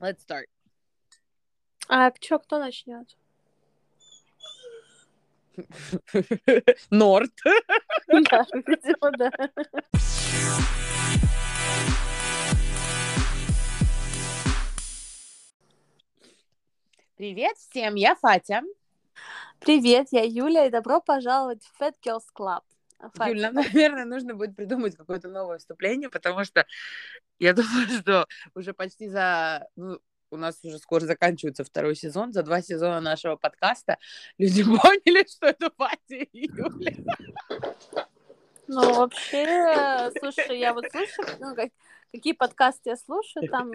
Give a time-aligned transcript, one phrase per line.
[0.00, 0.46] Let's start.
[1.88, 3.16] А чё, кто начнет?
[6.90, 7.32] Норд.
[8.08, 9.30] Да, видимо, да.
[17.16, 18.62] Привет всем, я Фатя.
[19.58, 22.62] Привет, я Юля, и добро пожаловать в Fat Girls Club.
[23.14, 26.66] Фатя, Юль, нам, наверное, нужно будет придумать какое-то новое вступление, потому что
[27.38, 29.66] я думаю, что уже почти за...
[29.76, 30.00] ну,
[30.32, 32.32] у нас уже скоро заканчивается второй сезон.
[32.32, 33.98] За два сезона нашего подкаста
[34.38, 36.92] люди поняли, что это Фатя и Юля.
[38.68, 41.72] Ну, вообще, слушай, я вот слушаю, ну, как-
[42.12, 43.72] какие подкасты я слушаю, там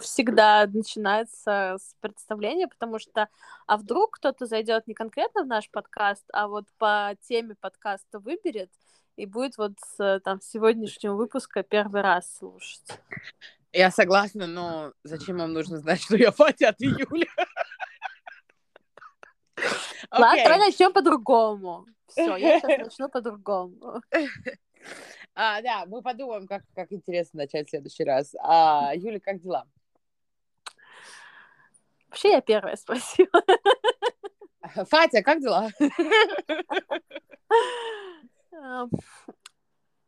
[0.00, 3.28] всегда начинается с представления, потому что,
[3.66, 8.70] а вдруг кто-то зайдет не конкретно в наш подкаст, а вот по теме подкаста выберет
[9.16, 13.00] и будет вот с там сегодняшнего выпуска первый раз слушать.
[13.72, 17.26] Я согласна, но зачем вам нужно знать, что я Фатя, а ты Юля?
[20.10, 20.44] Ладно, Окей.
[20.44, 21.86] давай начнем по-другому.
[22.08, 24.00] Все, я сейчас начну по-другому.
[25.38, 28.34] А, да, мы подумаем, как, как интересно начать в следующий раз.
[28.40, 29.66] А, Юля, как дела?
[32.08, 33.28] Вообще я первая спросила.
[34.88, 35.68] Фатя, как дела?
[38.58, 38.86] А,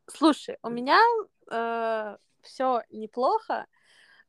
[0.07, 0.99] Слушай, у меня
[2.43, 3.67] все неплохо,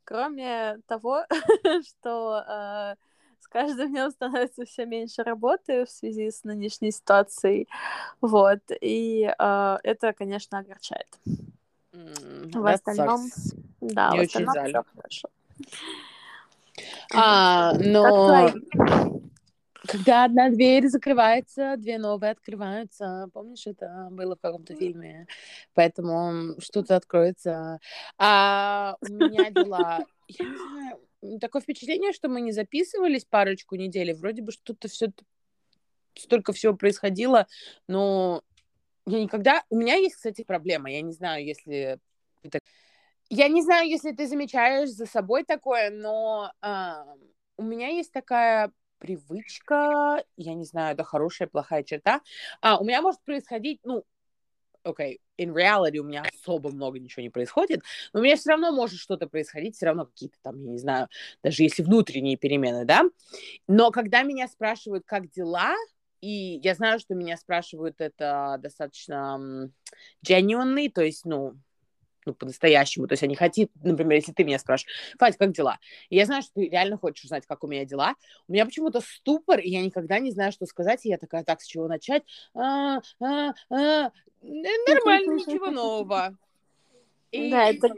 [0.03, 1.23] кроме того,
[1.87, 2.95] что э,
[3.39, 7.67] с каждым днем становится все меньше работы в связи с нынешней ситуацией.
[8.21, 8.59] Вот.
[8.81, 11.07] И э, это, конечно, огорчает.
[11.93, 13.57] М, В остальном, sucks.
[13.81, 14.73] да, Мне в очень жаль.
[14.95, 15.29] хорошо.
[17.13, 18.51] А, но
[19.87, 23.27] когда одна дверь закрывается, две новые открываются.
[23.33, 25.25] Помнишь, это было в каком-то фильме?
[25.73, 27.79] Поэтому что-то откроется.
[28.17, 30.05] А у меня дела...
[30.27, 30.99] Я не знаю,
[31.39, 35.11] такое впечатление, что мы не записывались парочку недель, вроде бы что-то все
[36.15, 37.47] столько всего происходило,
[37.87, 38.43] но
[39.05, 39.63] я никогда...
[39.69, 40.91] У меня есть, кстати, проблема.
[40.91, 41.99] Я не знаю, если...
[43.29, 47.05] Я не знаю, если ты замечаешь за собой такое, но а,
[47.57, 52.21] у меня есть такая привычка, я не знаю, это хорошая, плохая черта.
[52.61, 54.03] А, у меня может происходить, ну,
[54.83, 57.81] окей, in reality у меня особо много ничего не происходит,
[58.13, 61.07] но у меня все равно может что-то происходить, все равно какие-то там, я не знаю,
[61.43, 63.03] даже если внутренние перемены, да.
[63.67, 65.75] Но когда меня спрашивают, как дела,
[66.21, 69.71] и я знаю, что меня спрашивают это достаточно
[70.25, 71.55] genuinely, то есть, ну,
[72.29, 73.07] ну, по-настоящему.
[73.07, 75.79] То есть они хотят, например, если ты меня спрашиваешь, Фать, как дела?
[76.09, 78.15] И я знаю, что ты реально хочешь узнать, как у меня дела.
[78.47, 81.05] У меня почему-то ступор, и я никогда не знаю, что сказать.
[81.05, 82.23] И я такая, так, с чего начать?
[82.53, 86.35] А, а, а, н- нормально, ничего нового.
[87.31, 87.89] И- Да, это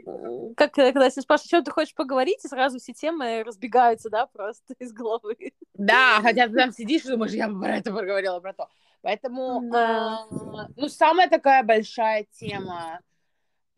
[0.56, 4.26] как э, когда если спрашивают, что ты хочешь поговорить, и сразу все темы разбегаются, да,
[4.26, 5.52] просто из головы.
[5.74, 8.68] Да, хотя ты там сидишь и думаешь, я бы про это поговорила, про то.
[9.00, 10.26] Поэтому, Да.
[10.30, 13.00] а, ну, самая такая большая тема,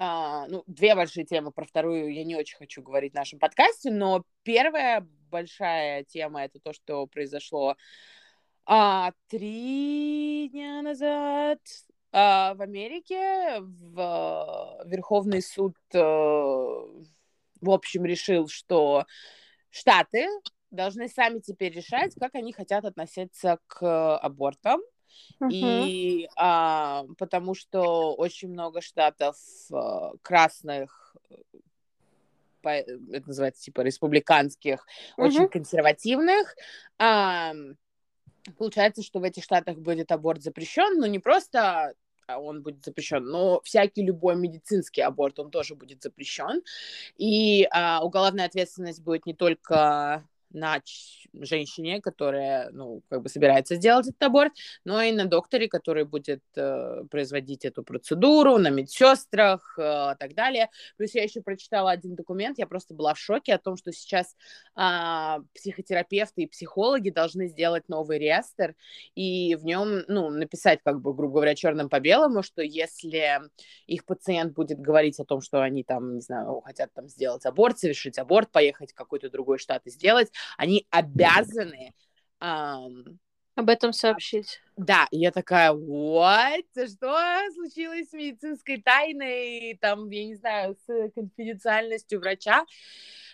[0.04, 3.90] а, ну, две большие темы, про вторую я не очень хочу говорить в нашем подкасте,
[3.90, 7.76] но первая большая тема это то, что произошло
[8.66, 11.58] а, три дня назад
[12.12, 13.60] а, в Америке.
[13.60, 19.06] В, Верховный суд, э, в общем, решил, что
[19.70, 20.28] Штаты
[20.70, 24.82] должны сами теперь решать, как они хотят относиться к абортам.
[25.40, 25.50] Мгм.
[25.52, 29.36] И а, потому что очень много штатов
[29.72, 31.16] а, красных,
[32.62, 34.86] по- это называется типа республиканских,
[35.16, 35.50] очень Мгм.
[35.50, 36.56] консервативных.
[36.98, 37.76] ам,
[38.58, 41.94] получается, что в этих штатах будет аборт запрещен, но не просто
[42.26, 46.62] а, он будет запрещен, но всякий любой медицинский аборт, он тоже будет запрещен.
[47.16, 50.80] И а, уголовная ответственность будет не только на
[51.32, 54.52] женщине, которая, ну, как бы собирается сделать этот аборт,
[54.84, 60.70] но и на докторе, который будет э, производить эту процедуру, на медсестрах э, так далее.
[60.96, 64.36] Плюс я еще прочитала один документ, я просто была в шоке о том, что сейчас
[64.74, 68.74] а, психотерапевты и психологи должны сделать новый реестр
[69.14, 73.40] и в нем, ну, написать, как бы, грубо говоря, черным по белому, что если
[73.86, 77.78] их пациент будет говорить о том, что они там, не знаю, хотят там сделать аборт,
[77.78, 81.94] совершить аборт, поехать в какой-то другой штат и сделать, они обязаны
[82.40, 83.18] ам,
[83.54, 84.60] Об этом сообщить.
[84.76, 86.64] да, я такая, what?
[86.74, 92.64] Что случилось с медицинской тайной, там, я не знаю, с конфиденциальностью врача?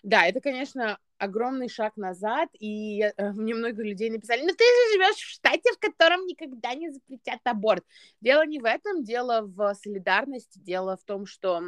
[0.02, 4.92] Да, это, конечно, огромный шаг назад, и э, мне много людей написали, ну ты же
[4.94, 7.84] живешь в штате, в котором никогда не запретят аборт.
[8.20, 11.62] Дело не в этом, дело в солидарности, дело в том, что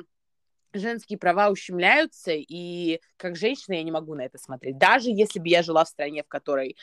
[0.72, 4.78] женские права ущемляются, и как женщина я не могу на это смотреть.
[4.78, 6.76] Даже если бы я жила в стране, в которой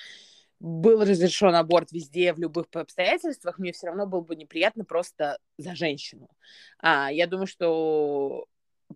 [0.60, 5.76] был разрешен аборт везде, в любых обстоятельствах, мне все равно было бы неприятно просто за
[5.76, 6.30] женщину.
[6.80, 8.46] А, я думаю, что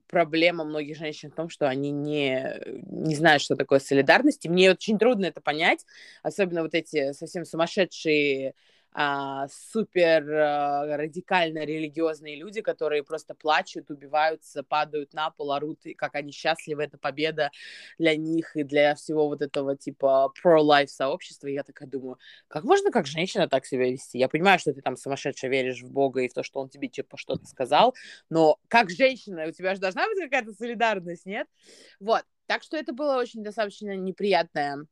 [0.07, 4.45] проблема многих женщин в том, что они не, не знают, что такое солидарность.
[4.45, 5.85] И мне очень трудно это понять,
[6.21, 8.55] особенно вот эти совсем сумасшедшие
[8.93, 15.93] а, супер а, радикально религиозные люди, которые просто плачут, убиваются, падают на пол, орут, и
[15.93, 17.51] как они счастливы, это победа
[17.97, 21.47] для них и для всего вот этого типа pro-life сообщества.
[21.47, 24.19] И я такая думаю, как можно как женщина так себя вести?
[24.19, 26.87] Я понимаю, что ты там сумасшедше веришь в Бога и в то, что он тебе
[26.87, 27.95] типа что-то сказал,
[28.29, 31.47] но как женщина у тебя же должна быть какая-то солидарность, нет?
[31.99, 32.23] Вот.
[32.45, 34.85] Так что это было очень достаточно неприятное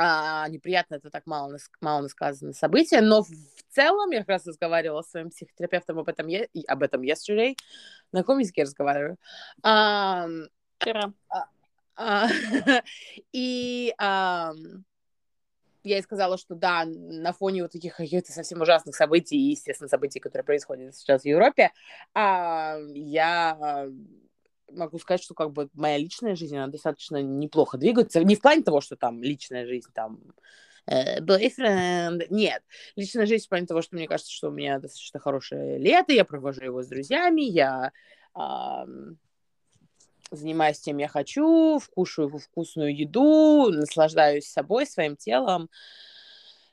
[0.00, 3.28] а, неприятно, это так мало, мало сказано событие, но в
[3.68, 7.56] целом я как раз разговаривала с своим психотерапевтом об этом, и об этом yesterday.
[8.12, 9.16] На каком языке разговариваю?
[9.58, 11.12] Вчера.
[11.96, 12.28] А,
[13.32, 14.52] и я
[15.82, 20.20] ей сказала, что да, на фоне вот таких каких-то совсем ужасных событий, и, естественно, событий,
[20.20, 21.72] которые происходят сейчас в Европе,
[22.14, 23.88] я
[24.70, 28.22] могу сказать, что как бы моя личная жизнь, она достаточно неплохо двигается.
[28.22, 30.20] Не в плане того, что там личная жизнь, там,
[30.86, 32.62] э, boyfriend, нет.
[32.96, 36.24] Личная жизнь в плане того, что мне кажется, что у меня достаточно хорошее лето, я
[36.24, 37.92] провожу его с друзьями, я
[38.34, 38.84] э,
[40.30, 45.70] занимаюсь тем, я хочу, вкушаю вкусную еду, наслаждаюсь собой, своим телом,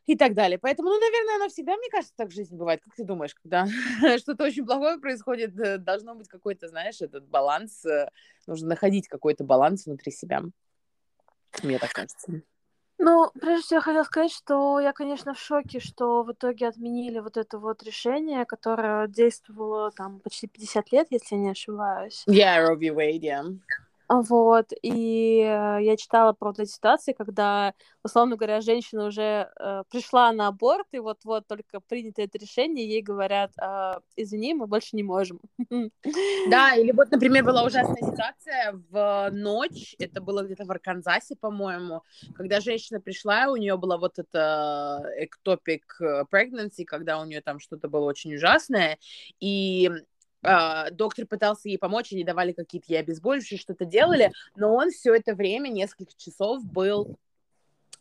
[0.06, 0.57] и так далее.
[0.60, 2.81] Поэтому, ну, наверное, она всегда, мне кажется, так в жизни бывает.
[2.84, 3.68] Как ты думаешь, когда
[4.18, 8.10] что-то очень плохое происходит, э, должно быть какой-то, знаешь, этот баланс, э,
[8.48, 10.44] нужно находить какой-то баланс внутри себя.
[11.63, 12.42] Мне так кажется.
[12.98, 17.19] Ну, прежде всего, я хотела сказать, что я, конечно, в шоке, что в итоге отменили
[17.19, 22.24] вот это вот решение, которое действовало там почти 50 лет, если я не ошибаюсь.
[22.28, 22.92] Yeah, Roe v.
[22.92, 23.44] Wade, yeah.
[24.07, 27.74] Вот, и э, я читала про вот эти ситуации, когда,
[28.04, 33.02] условно говоря, женщина уже э, пришла на аборт, и вот-вот только принято это решение, ей
[33.02, 35.40] говорят, э, извини, мы больше не можем.
[36.50, 42.04] Да, или вот, например, была ужасная ситуация в ночь, это было где-то в Арканзасе, по-моему,
[42.36, 47.60] когда женщина пришла, у нее была вот эта ectopic э, pregnancy, когда у нее там
[47.60, 49.00] что-то было очень ужасное,
[49.40, 49.90] и
[50.45, 55.15] Uh, доктор пытался ей помочь, они давали какие-то ей обезболивающие, что-то делали, но он все
[55.15, 57.18] это время, несколько часов, был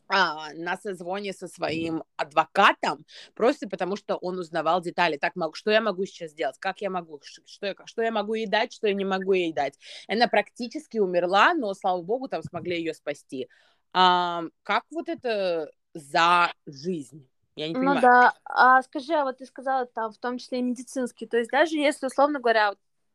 [0.09, 5.17] а, на созвоне со своим адвокатом, просто потому что он узнавал детали.
[5.17, 8.47] Так, что я могу сейчас сделать, как я могу, что я, что я могу ей
[8.47, 9.79] дать, что я не могу ей дать.
[10.07, 13.49] Она практически умерла, но, слава богу, там смогли ее спасти.
[13.93, 17.27] А, как вот это за жизнь?
[17.57, 17.97] Я не ну понимаю.
[17.97, 18.35] Ну да.
[18.45, 21.77] А скажи, а вот ты сказала там, в том числе и медицинский, то есть даже
[21.77, 22.75] если, условно говоря,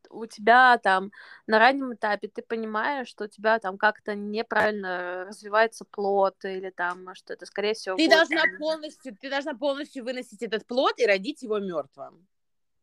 [0.10, 1.12] у тебя там
[1.46, 7.14] на раннем этапе ты понимаешь, что у тебя там как-то неправильно развивается плод или там
[7.14, 8.58] что это скорее всего ты будет, должна там...
[8.58, 12.28] полностью ты должна полностью выносить этот плод и родить его мертвым.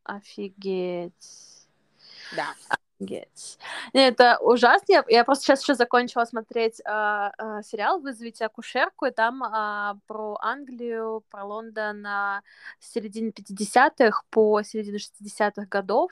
[0.04, 1.66] Офигеть.
[2.36, 2.54] Да
[2.98, 3.58] Yes.
[3.92, 4.84] Нет, это ужасно.
[4.88, 9.94] Я, я просто сейчас еще закончила смотреть э, э, сериал «Вызовите акушерку», и там э,
[10.06, 12.40] про Англию, про Лондон э,
[12.80, 16.10] с середины 50-х по середину 60-х годов.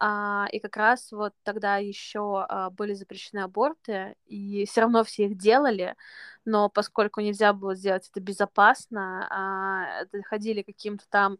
[0.00, 5.26] Э, и как раз вот тогда еще э, были запрещены аборты, и все равно все
[5.26, 5.96] их делали,
[6.46, 11.36] но поскольку нельзя было сделать это безопасно, э, ходили каким-то там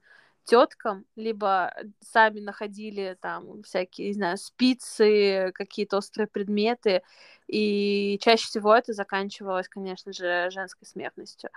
[0.47, 7.03] теткам, либо сами находили там всякие, не знаю, спицы, какие-то острые предметы,
[7.49, 11.50] и чаще всего это заканчивалось, конечно же, женской смертностью,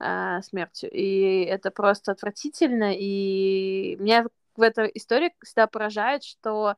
[0.00, 0.90] э, смертью.
[0.92, 6.76] И это просто отвратительно, и меня в этой истории всегда поражает, что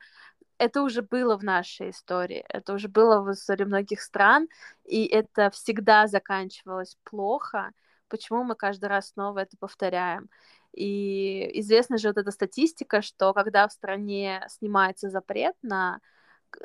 [0.58, 4.48] это уже было в нашей истории, это уже было в истории многих стран,
[4.84, 7.72] и это всегда заканчивалось плохо.
[8.08, 10.28] Почему мы каждый раз снова это повторяем?
[10.74, 16.00] И известна же вот эта статистика, что когда в стране снимается запрет на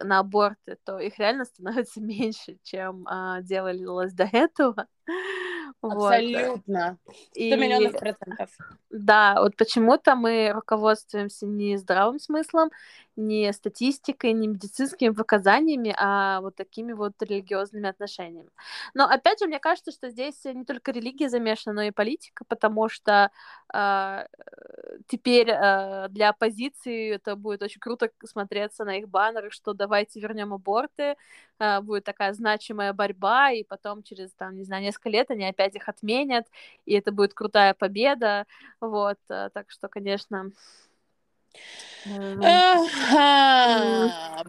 [0.01, 4.87] на аборты, то их реально становится меньше, чем а, делалось до этого.
[5.81, 6.97] Абсолютно.
[7.05, 7.15] Вот.
[7.31, 7.55] 100 и...
[7.55, 8.49] миллионов процентов.
[8.89, 12.71] Да, вот почему-то мы руководствуемся не здравым смыслом,
[13.15, 18.49] не статистикой, не медицинскими показаниями, а вот такими вот религиозными отношениями.
[18.93, 22.89] Но опять же, мне кажется, что здесь не только религия замешана, но и политика, потому
[22.89, 23.31] что
[23.73, 24.25] э,
[25.07, 30.53] теперь э, для оппозиции это будет очень круто смотреться на их баннерах, что давайте вернем
[30.53, 31.15] аборты,
[31.59, 35.75] э, будет такая значимая борьба, и потом через, там, не знаю, несколько лет они опять
[35.75, 36.47] их отменят,
[36.85, 38.45] и это будет крутая победа,
[38.79, 40.51] вот, э, так что, конечно,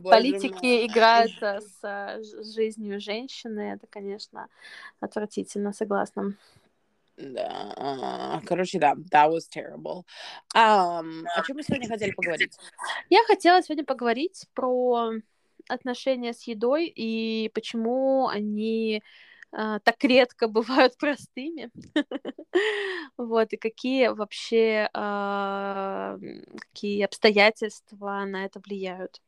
[0.04, 3.72] Политики играют с жизнью женщины.
[3.72, 4.48] Это, конечно,
[5.00, 6.34] отвратительно, согласна.
[7.16, 10.04] Да, короче, да, that was terrible.
[10.54, 12.58] Um, о чем мы сегодня хотели поговорить?
[13.08, 15.12] Я хотела сегодня поговорить про
[15.68, 19.02] отношения с едой и почему они
[19.52, 21.70] а, так редко бывают простыми.
[23.16, 26.18] вот, и какие вообще, а,
[26.58, 29.20] какие обстоятельства на это влияют.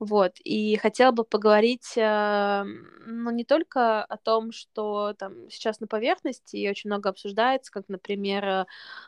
[0.00, 2.64] Вот, и хотела бы поговорить, э,
[3.06, 8.66] ну, не только о том, что там сейчас на поверхности очень много обсуждается, как, например,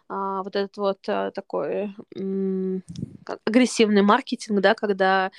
[0.09, 1.94] а, вот этот вот э, такой
[3.44, 5.30] агрессивный маркетинг, да, когда,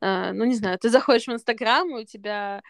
[0.00, 2.62] э, ну, не знаю, ты заходишь в Инстаграм, и у тебя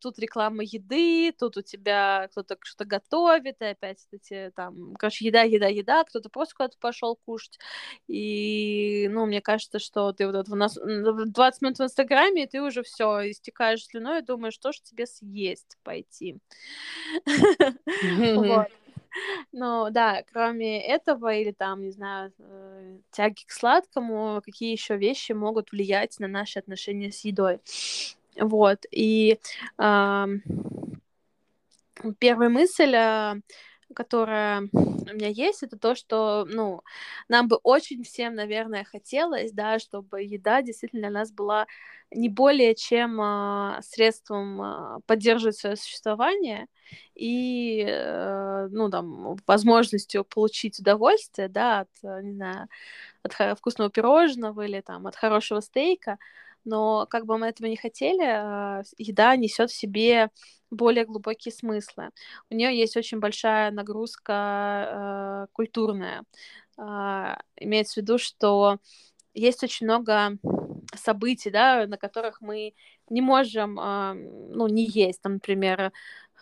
[0.00, 5.42] тут реклама еды, тут у тебя кто-то что-то готовит, и опять эти там, короче, еда,
[5.42, 7.58] еда, еда, кто-то просто куда-то пошел кушать.
[8.08, 12.62] И, ну, мне кажется, что ты вот в нас 20 минут в Инстаграме, и ты
[12.62, 16.38] уже все истекаешь слюной и думаешь, что же тебе съесть пойти.
[19.52, 25.32] Ну, да, кроме этого, или там, не знаю, э, тяги к сладкому, какие еще вещи
[25.32, 27.60] могут влиять на наши отношения с едой.
[28.36, 29.38] Вот, и
[29.78, 30.26] э,
[32.18, 33.34] первая мысль, э,
[33.94, 36.82] которая у меня есть, это то, что, ну,
[37.28, 41.66] нам бы очень всем, наверное, хотелось, да, чтобы еда действительно для нас была
[42.10, 46.66] не более чем э, средством э, поддерживать свое существование
[47.14, 52.68] и, э, ну, там, возможностью получить удовольствие, да, от, не знаю,
[53.22, 56.18] от вкусного пирожного или там от хорошего стейка,
[56.64, 60.30] но как бы мы этого не хотели, а, еда несет в себе
[60.70, 62.10] более глубокие смыслы.
[62.50, 66.24] У нее есть очень большая нагрузка э, культурная.
[66.78, 68.78] Э, имеется в виду, что
[69.34, 70.38] есть очень много
[70.94, 72.74] событий, да, на которых мы
[73.10, 75.92] не можем, э, ну, не есть, там, например,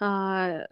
[0.01, 0.67] э,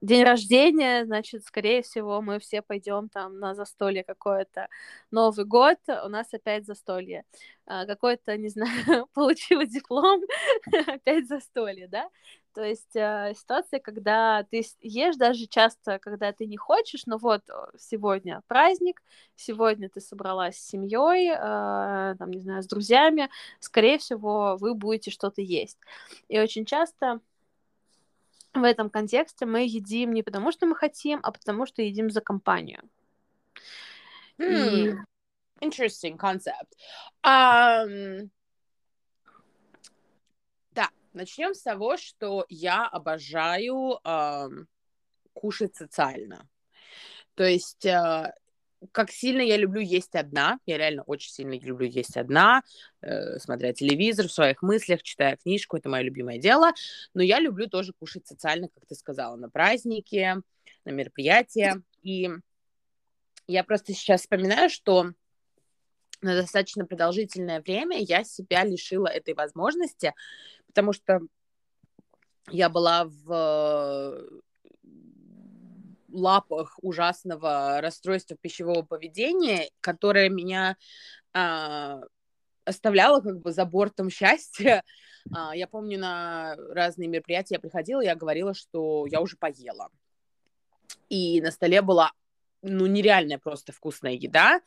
[0.00, 4.68] день рождения, значит, скорее всего, мы все пойдем там на застолье какое-то.
[5.10, 7.24] Новый год, у нас опять застолье.
[7.66, 10.22] А, какой-то, не знаю, получила диплом,
[10.86, 12.08] опять застолье, да?
[12.52, 17.42] То есть э, ситуация, когда ты ешь даже часто, когда ты не хочешь, но вот
[17.78, 19.00] сегодня праздник,
[19.36, 23.30] сегодня ты собралась с семьей, э, там, не знаю, с друзьями,
[23.60, 25.78] скорее всего, вы будете что-то есть.
[26.28, 27.20] И очень часто
[28.54, 32.20] в этом контексте мы едим не потому, что мы хотим, а потому, что едим за
[32.20, 32.82] компанию.
[34.38, 35.04] Mm.
[35.60, 35.66] И...
[35.66, 36.72] Interesting concept.
[37.24, 38.30] Um...
[40.72, 44.66] Да, начнем с того, что я обожаю um,
[45.34, 46.48] кушать социально.
[47.34, 48.32] То есть uh,
[48.92, 50.58] как сильно я люблю есть одна.
[50.66, 52.62] Я реально очень сильно люблю есть одна,
[53.02, 55.76] э, смотря телевизор, в своих мыслях, читая книжку.
[55.76, 56.72] Это мое любимое дело.
[57.14, 60.36] Но я люблю тоже кушать социально, как ты сказала, на праздники,
[60.84, 61.82] на мероприятия.
[62.02, 62.30] И
[63.46, 65.12] я просто сейчас вспоминаю, что
[66.22, 70.14] на достаточно продолжительное время я себя лишила этой возможности,
[70.66, 71.20] потому что
[72.50, 74.42] я была в
[76.12, 80.76] лапах ужасного расстройства пищевого поведения, которое меня
[81.32, 82.00] а,
[82.64, 84.82] оставляло как бы за бортом счастья.
[85.34, 89.90] А, я помню, на разные мероприятия я приходила, я говорила, что я уже поела.
[91.10, 92.12] И на столе была
[92.62, 94.62] ну, нереальная просто вкусная еда,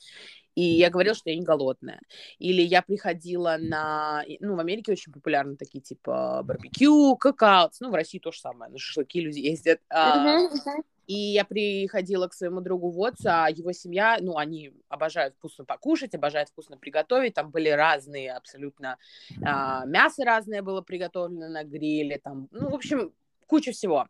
[0.55, 1.99] и я говорила, что я не голодная.
[2.37, 4.23] Или я приходила на...
[4.39, 7.71] Ну, в Америке очень популярны такие, типа, барбекю, какао.
[7.79, 8.71] Ну, в России то же самое.
[8.71, 9.81] На шашлыки люди ездят.
[9.91, 10.83] Uh-huh, uh-huh.
[11.07, 16.15] И я приходила к своему другу Вотсу, а его семья, ну, они обожают вкусно покушать,
[16.15, 17.33] обожают вкусно приготовить.
[17.33, 18.97] Там были разные абсолютно
[19.45, 23.13] а, мясо разное было приготовлено на гриле, там, ну, в общем,
[23.47, 24.07] куча всего.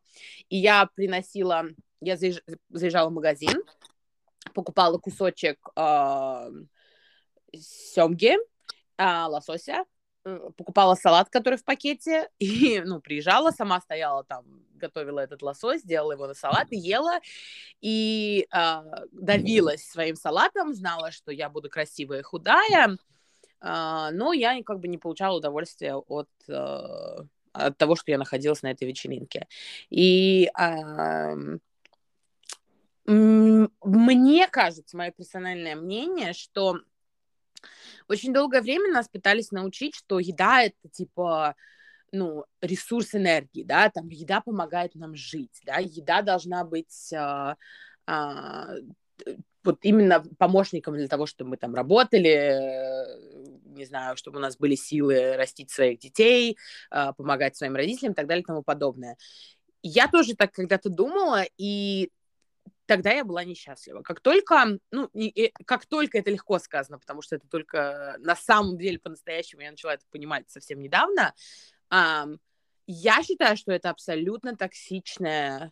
[0.49, 1.65] И я приносила,
[2.01, 2.17] я
[2.69, 3.63] заезжала в магазин,
[4.53, 6.51] покупала кусочек э,
[7.53, 8.37] семги,
[8.97, 9.85] э, лосося,
[10.23, 16.13] покупала салат, который в пакете, и, ну, приезжала, сама стояла там, готовила этот лосось, делала
[16.13, 17.19] его на салат и ела,
[17.81, 22.97] и э, давилась своим салатом, знала, что я буду красивая и худая,
[23.61, 27.17] э, но я как бы не получала удовольствия от, э,
[27.53, 29.47] от того, что я находилась на этой вечеринке.
[29.89, 31.57] И э,
[33.05, 36.79] мне кажется, мое персональное мнение, что
[38.07, 41.55] очень долгое время нас пытались научить, что еда это типа
[42.11, 47.57] ну, ресурс энергии, да, там еда помогает нам жить, да, еда должна быть а,
[48.05, 48.75] а,
[49.63, 54.57] вот именно помощником для того, чтобы мы там работали, э, не знаю, чтобы у нас
[54.57, 56.57] были силы растить своих детей,
[56.91, 59.17] э, помогать своим родителям и так далее и тому подобное.
[59.81, 62.11] Я тоже так когда-то думала, и
[62.85, 64.01] тогда я была несчастлива.
[64.01, 68.77] Как только, ну, не, как только это легко сказано, потому что это только на самом
[68.77, 71.33] деле по-настоящему я начала это понимать совсем недавно,
[71.91, 72.37] um,
[72.85, 75.71] я считаю, что это абсолютно токсичное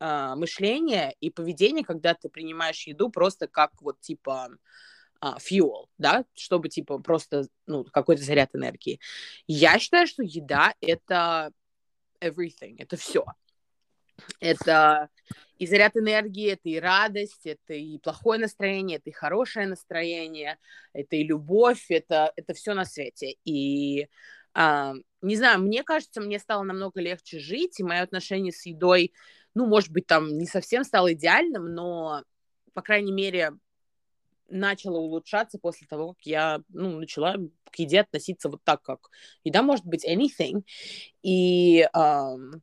[0.00, 4.56] uh, мышление и поведение, когда ты принимаешь еду просто как вот типа
[5.20, 9.00] uh, fuel, да, чтобы типа просто, ну, какой-то заряд энергии.
[9.46, 11.52] Я считаю, что еда— это
[12.20, 13.26] everything, это все.
[14.40, 15.08] Это
[15.58, 20.58] и заряд энергии, это и радость, это и плохое настроение, это и хорошее настроение,
[20.92, 23.36] это и любовь, это, это все на свете.
[23.44, 24.08] И
[24.54, 29.12] а, не знаю, мне кажется, мне стало намного легче жить, и мое отношение с едой,
[29.54, 32.24] ну, может быть, там не совсем стало идеальным, но,
[32.74, 33.52] по крайней мере,
[34.48, 37.36] начало улучшаться после того, как я ну, начала
[37.70, 39.10] к еде относиться вот так, как
[39.44, 40.64] еда может быть anything.
[41.22, 42.60] И um,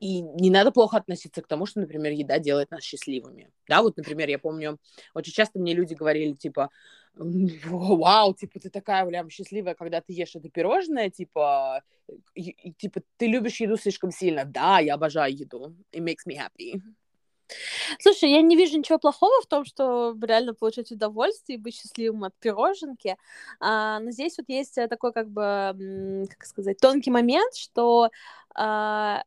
[0.00, 3.50] и не надо плохо относиться к тому, что, например, еда делает нас счастливыми.
[3.68, 4.78] Да, вот, например, я помню,
[5.14, 6.70] очень часто мне люди говорили, типа,
[7.14, 11.82] вау, типа, ты такая прям счастливая, когда ты ешь это пирожное, типа,
[12.34, 14.44] и, и, типа, ты любишь еду слишком сильно.
[14.44, 15.74] Да, я обожаю еду.
[15.92, 16.80] It makes me happy.
[18.00, 22.24] Слушай, я не вижу ничего плохого в том, что реально получать удовольствие и быть счастливым
[22.24, 23.16] от пироженки.
[23.60, 28.10] А, но здесь вот есть такой, как бы, как сказать, тонкий момент, что
[28.54, 29.22] а,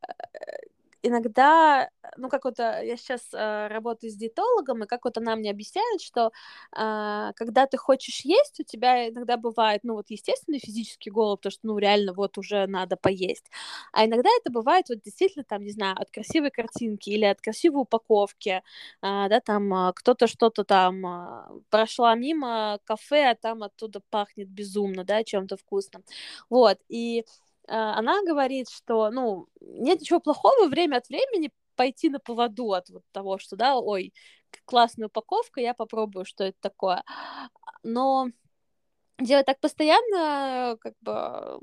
[1.04, 5.36] иногда, ну, как вот э, я сейчас э, работаю с диетологом, и как вот она
[5.36, 6.32] мне объясняет, что
[6.76, 11.52] э, когда ты хочешь есть, у тебя иногда бывает, ну, вот естественный физический голод, потому
[11.52, 13.46] что, ну, реально вот уже надо поесть,
[13.94, 17.82] а иногда это бывает вот действительно, там, не знаю, от красивой картинки или от красивой
[17.84, 18.62] упаковки, э,
[19.02, 25.04] да, там э, кто-то что-то там э, прошла мимо кафе, а там оттуда пахнет безумно,
[25.04, 26.04] да, чем-то вкусным,
[26.50, 27.24] вот, и а,
[27.68, 33.04] она говорит, что, ну, нет ничего плохого время от времени пойти на поводу от вот
[33.12, 34.14] того, что, да, ой,
[34.66, 37.04] классная упаковка, я попробую, что это такое.
[37.84, 38.28] Но
[39.20, 41.60] делать так постоянно, как бы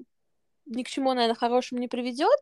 [0.66, 2.38] ни к чему, наверное, хорошему не приведет.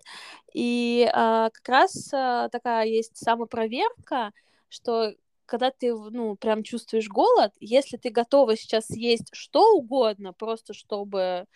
[0.52, 4.32] И а, как раз а, такая есть самопроверка,
[4.68, 5.14] что
[5.46, 11.46] когда ты, ну, прям чувствуешь голод, если ты готова сейчас есть что угодно, просто чтобы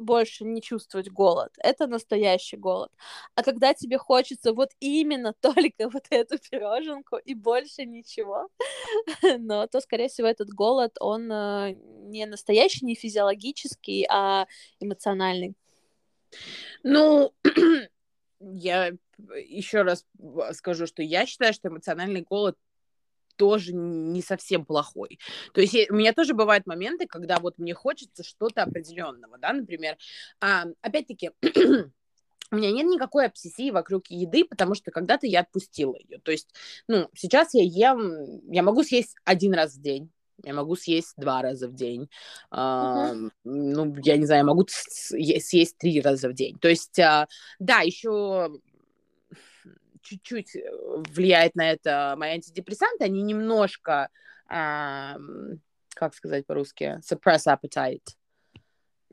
[0.00, 1.52] больше не чувствовать голод.
[1.58, 2.90] Это настоящий голод.
[3.34, 8.48] А когда тебе хочется вот именно только вот эту пироженку и больше ничего,
[9.38, 11.76] но то, скорее всего, этот голод, он э,
[12.08, 14.46] не настоящий, не физиологический, а
[14.80, 15.54] эмоциональный.
[16.82, 17.32] Ну,
[18.40, 18.92] я
[19.46, 20.06] еще раз
[20.52, 22.56] скажу, что я считаю, что эмоциональный голод
[23.40, 25.18] тоже не совсем плохой.
[25.54, 29.96] То есть у меня тоже бывают моменты, когда вот мне хочется что-то определенного, да, например,
[30.42, 31.30] а, опять-таки,
[32.52, 36.18] у меня нет никакой обсессии вокруг еды, потому что когда-то я отпустила ее.
[36.18, 36.50] То есть,
[36.86, 40.10] ну, сейчас я ем, я могу съесть один раз в день,
[40.44, 42.10] я могу съесть два раза в день.
[42.52, 43.24] Uh-huh.
[43.24, 46.58] Uh, ну, я не знаю, я могу съесть три раза в день.
[46.58, 47.26] То есть, uh,
[47.58, 48.50] да, еще
[50.02, 50.70] чуть-чуть э,
[51.10, 54.08] влияет на это мои антидепрессанты, они немножко,
[54.48, 55.16] а,
[55.94, 58.02] как сказать по-русски, suppress appetite.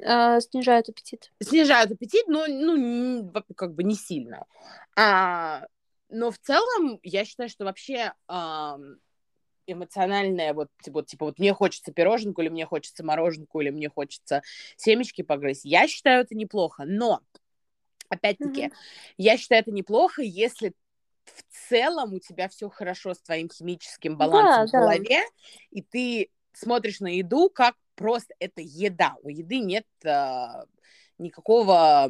[0.03, 1.31] А, снижают аппетит.
[1.41, 4.45] Снижают аппетит, но ну, как бы не сильно.
[4.95, 5.65] А,
[6.09, 8.77] но в целом я считаю, что вообще а,
[9.65, 14.41] эмоциональное, вот, типа, типа, вот мне хочется пироженку, или мне хочется мороженку, или мне хочется
[14.77, 15.65] семечки погрызть.
[15.65, 17.21] Я считаю это неплохо, но
[18.09, 18.73] Опять-таки, mm-hmm.
[19.17, 20.73] я считаю это неплохо, если
[21.25, 25.59] в целом у тебя все хорошо с твоим химическим балансом да, в голове, да.
[25.71, 29.15] и ты смотришь на еду как просто это еда.
[29.23, 30.65] У еды нет а,
[31.17, 32.09] никакого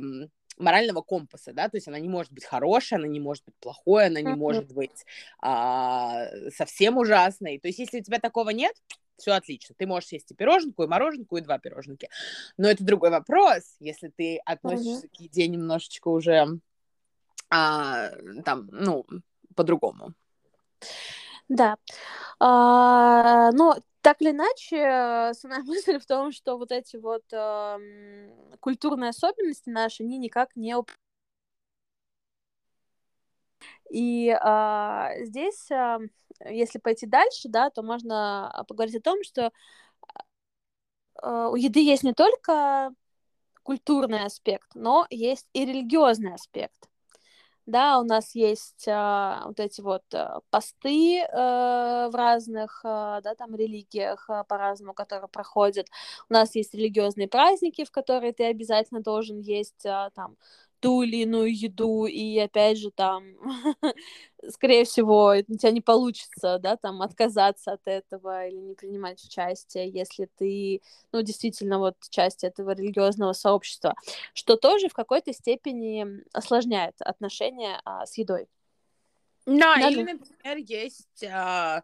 [0.58, 4.08] морального компаса, да, то есть она не может быть хорошей, она не может быть плохой,
[4.08, 4.36] она не mm-hmm.
[4.36, 5.06] может быть
[5.42, 7.60] а, совсем ужасной.
[7.60, 8.74] То есть если у тебя такого нет,
[9.18, 9.76] все отлично.
[9.78, 12.10] Ты можешь съесть и пироженку, и мороженку, и два пироженки.
[12.58, 15.18] Но это другой вопрос, если ты относишься mm-hmm.
[15.18, 16.60] к еде немножечко уже
[17.50, 18.10] а,
[18.46, 19.06] там, ну,
[19.56, 20.14] по-другому.
[21.50, 21.78] Да.
[22.40, 24.86] А, но так или иначе,
[25.30, 30.76] основная мысль в том, что вот эти вот э, культурные особенности наши, они никак не
[33.90, 36.00] и а, здесь, а,
[36.46, 39.52] если пойти дальше, да, то можно поговорить о том, что
[41.22, 42.92] а, у еды есть не только
[43.64, 46.90] культурный аспект, но есть и религиозный аспект.
[47.68, 53.36] да, у нас есть а, вот эти вот а, посты а, в разных, а, да,
[53.36, 55.88] там религиях а, по-разному, которые проходят.
[56.30, 60.38] У нас есть религиозные праздники, в которые ты обязательно должен есть а, там
[60.80, 63.24] ту или иную еду, и опять же там,
[64.50, 69.90] скорее всего, у тебя не получится, да, там отказаться от этого или не принимать участие,
[69.90, 73.96] если ты, ну, действительно вот часть этого религиозного сообщества,
[74.34, 78.48] что тоже в какой-то степени осложняет отношения а, с едой.
[79.46, 80.02] Да, Даже...
[80.02, 81.84] или, например, есть а,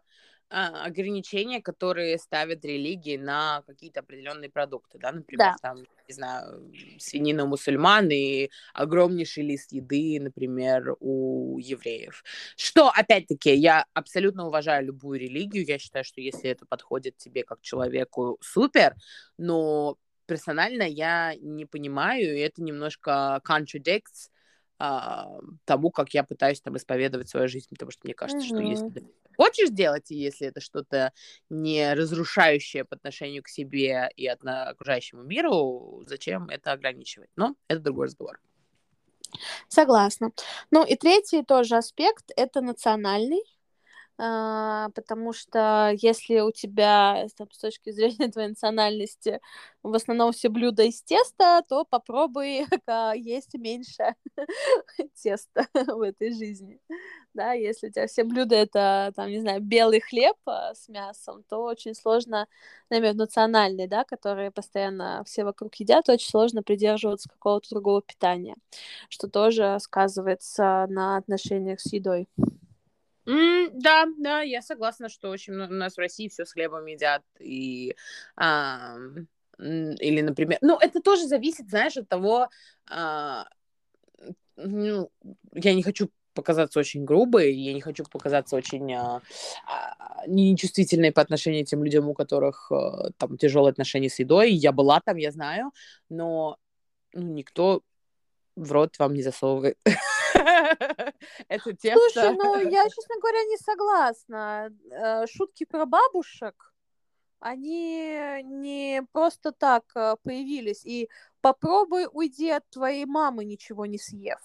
[0.54, 5.56] ограничения, которые ставят религии на какие-то определенные продукты, да, например, да.
[5.60, 12.22] там, не знаю, свинина у мусульман и огромнейший лист еды, например, у евреев.
[12.56, 17.60] Что, опять-таки, я абсолютно уважаю любую религию, я считаю, что если это подходит тебе как
[17.60, 18.94] человеку, супер,
[19.36, 24.30] но персонально я не понимаю, и это немножко contradicts
[24.78, 28.48] а, тому, как я пытаюсь там исповедовать свою жизнь, потому что мне кажется, mm-hmm.
[28.48, 29.06] что если ты
[29.36, 31.12] хочешь делать, и если это что-то
[31.48, 37.30] не разрушающее по отношению к себе и окружающему миру, зачем это ограничивать?
[37.36, 38.40] Но это другой разговор.
[39.68, 40.30] Согласна.
[40.70, 43.42] Ну и третий тоже аспект— это национальный
[44.16, 49.40] потому что если у тебя там, с точки зрения твоей национальности
[49.82, 52.66] в основном все блюда из теста, то попробуй
[53.16, 54.14] есть меньше
[55.22, 56.80] теста в этой жизни.
[57.34, 61.42] Да, если у тебя все блюда это, там, не знаю, белый хлеб а, с мясом,
[61.48, 62.46] то очень сложно,
[62.90, 68.54] например, национальный, да, которые постоянно все вокруг едят, очень сложно придерживаться какого-то другого питания,
[69.08, 72.28] что тоже сказывается на отношениях с едой.
[73.26, 77.22] Mm, да, да, я согласна, что очень у нас в России все с хлебом едят
[77.40, 77.96] и
[78.36, 78.96] а,
[79.58, 82.48] или, например, ну это тоже зависит, знаешь, от того,
[82.90, 83.46] а,
[84.56, 85.10] ну,
[85.54, 89.22] я не хочу показаться очень грубой, я не хочу показаться очень а,
[89.66, 94.52] а, нечувствительной по отношению к тем людям, у которых а, там тяжелые отношения с едой.
[94.52, 95.70] Я была там, я знаю,
[96.08, 96.56] но
[97.12, 97.82] ну, никто
[98.56, 99.78] в рот вам не засовывает.
[101.48, 101.98] Это тесто.
[101.98, 104.70] Слушай, ну я, честно говоря, не согласна.
[104.90, 106.72] Э, шутки про бабушек,
[107.40, 110.84] они не просто так э, появились.
[110.84, 111.08] И
[111.40, 114.40] попробуй уйди от твоей мамы, ничего не съев.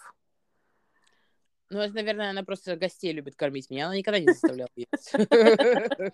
[1.71, 3.85] Ну, это, наверное, она просто гостей любит кормить меня.
[3.85, 5.13] Она никогда не заставляла есть.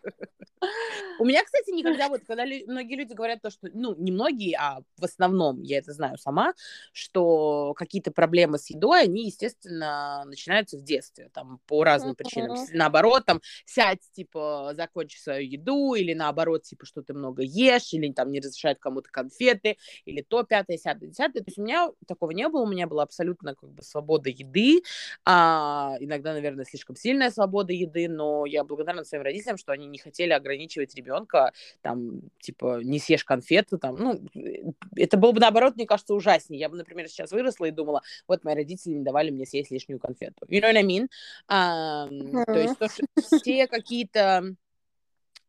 [1.20, 4.82] У меня, кстати, никогда вот, когда многие люди говорят то, что, ну, не многие, а
[4.98, 6.54] в основном, я это знаю сама,
[6.92, 12.58] что какие-то проблемы с едой, они, естественно, начинаются в детстве, там, по разным причинам.
[12.74, 18.12] Наоборот, там, сядь, типа, закончи свою еду, или наоборот, типа, что ты много ешь, или
[18.12, 21.44] там не разрешают кому-то конфеты, или то, пятое, десятое, десятое.
[21.44, 24.82] То есть у меня такого не было, у меня была абсолютно, как бы, свобода еды,
[25.24, 29.86] а а, иногда, наверное, слишком сильная свобода еды, но я благодарна своим родителям, что они
[29.86, 34.20] не хотели ограничивать ребенка, там, типа, не съешь конфету, там, ну,
[34.96, 36.60] это было бы, наоборот, мне кажется, ужаснее.
[36.60, 40.00] Я бы, например, сейчас выросла и думала, вот мои родители не давали мне съесть лишнюю
[40.00, 40.46] конфету.
[40.48, 41.08] You know what I mean?
[41.48, 42.46] А, mm-hmm.
[42.46, 43.06] То есть то, что
[43.38, 44.56] все какие-то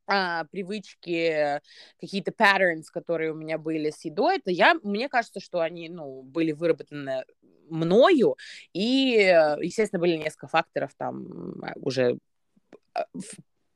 [0.07, 1.61] а, привычки,
[2.01, 6.23] какие-то patterns, которые у меня были с едой, это я, мне кажется, что они, ну,
[6.23, 7.25] были выработаны
[7.69, 8.37] мною,
[8.73, 12.19] и, э, естественно, были несколько факторов там уже
[12.95, 13.07] а,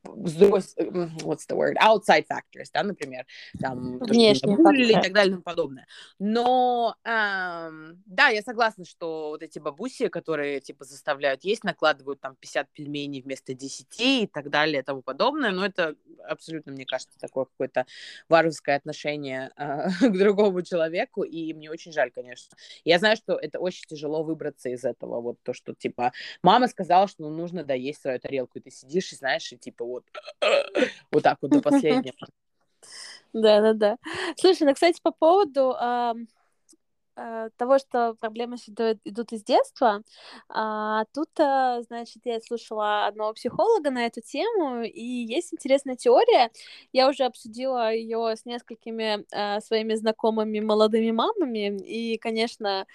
[0.05, 3.27] с другой, what's the word, outside factors, да, например,
[3.61, 5.87] там, что и так далее и тому подобное.
[6.19, 12.37] Но, эм, да, я согласна, что вот эти бабуси, которые, типа, заставляют есть, накладывают там
[12.37, 17.19] 50 пельменей вместо 10 и так далее и тому подобное, но это абсолютно, мне кажется,
[17.19, 17.87] такое какое-то
[18.29, 22.57] варварское отношение э, к другому человеку, и мне очень жаль, конечно.
[22.85, 27.07] Я знаю, что это очень тяжело выбраться из этого, вот то, что, типа, мама сказала,
[27.07, 30.05] что ну, нужно доесть свою тарелку, и ты сидишь и знаешь, и, типа, вот,
[31.13, 32.17] вот так вот до последнего.
[33.33, 33.97] Да, да, да.
[34.37, 35.77] Слушай, ну, кстати, по поводу
[37.57, 38.57] того, что проблемы
[39.05, 40.03] идут из детства.
[40.49, 46.51] А, тут, э, значит, я слушала одного психолога на эту тему, и есть интересная теория.
[46.93, 52.87] Я уже обсудила ее с несколькими а, своими знакомыми молодыми мамами, и, конечно,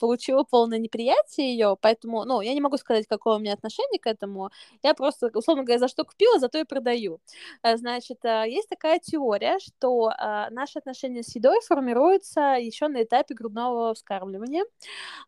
[0.00, 4.06] получила полное неприятие ее, поэтому, ну, я не могу сказать, какое у меня отношение к
[4.08, 4.50] этому.
[4.82, 7.20] Я просто, условно говоря, за что купила, за то и продаю.
[7.62, 10.10] Значит, есть такая теория, что
[10.50, 14.64] наши отношения с едой формируются еще на этапе этапе грудного вскармливания.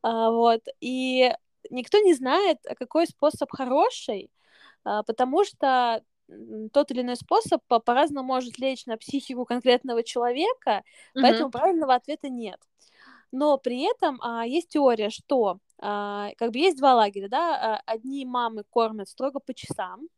[0.02, 0.62] А, вот.
[0.80, 1.32] И
[1.70, 4.30] никто не знает, какой способ хороший,
[4.85, 6.02] а, потому что
[6.72, 10.82] тот или иной способ по-разному может лечь на психику конкретного человека,
[11.14, 11.22] mm-hmm.
[11.22, 12.61] поэтому правильного ответа нет.
[13.32, 17.82] но при этом а, есть теория, что а, как бы есть два лагеря, да, а,
[17.87, 20.09] одни мамы кормят строго по часам,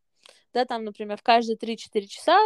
[0.55, 2.39] да, там, например, в каждые 3-4 часа,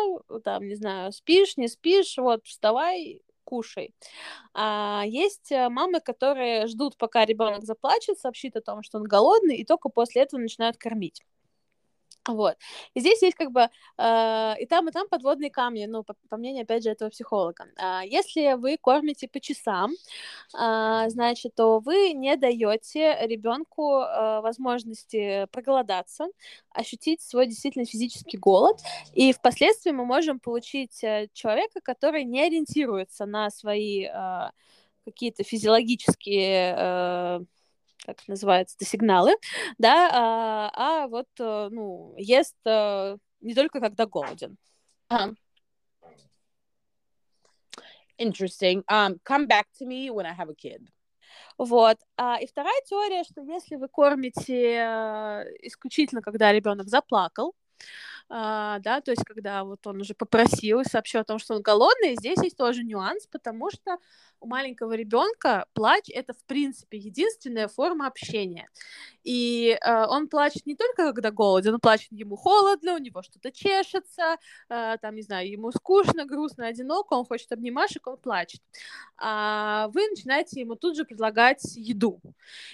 [0.44, 3.94] там, не знаю, спишь, не спишь, вот, вставай, кушай.
[4.54, 9.56] А есть э, мамы, которые ждут, пока ребенок заплачет, сообщит о том, что он голодный,
[9.58, 11.22] и только после этого начинают кормить.
[12.28, 12.56] Вот.
[12.94, 16.36] И здесь есть как бы э, и там, и там подводные камни, ну, по, по
[16.36, 17.66] мнению, опять же, этого психолога.
[17.76, 19.90] Э, если вы кормите по часам,
[20.54, 26.26] э, значит, то вы не даете ребенку э, возможности проголодаться,
[26.70, 28.78] ощутить свой действительно физический голод,
[29.14, 34.50] и впоследствии мы можем получить э, человека, который не ориентируется на свои э,
[35.04, 37.40] какие-то физиологические э,
[38.04, 39.34] как называется, сигналы,
[39.78, 44.56] да, а, а вот, э, ну, ест а, не только когда голоден.
[45.10, 45.34] Uh-huh.
[48.18, 48.84] Interesting.
[48.88, 50.86] Um, come back to me when I have a kid.
[51.58, 51.98] Вот.
[52.16, 57.54] А, и вторая теория, что если вы кормите а, исключительно, когда ребенок заплакал,
[58.28, 61.62] а, да, то есть когда вот он уже попросил и сообщил о том, что он
[61.62, 63.98] голодный, здесь есть тоже нюанс, потому что
[64.42, 68.68] у маленького ребенка плач это в принципе единственная форма общения.
[69.22, 73.52] И э, он плачет не только когда голоден, он плачет, ему холодно, у него что-то
[73.52, 74.36] чешется,
[74.68, 78.60] э, там, не знаю, ему скучно, грустно, одиноко, он хочет обнимашек, он плачет.
[79.16, 82.20] А вы начинаете ему тут же предлагать еду.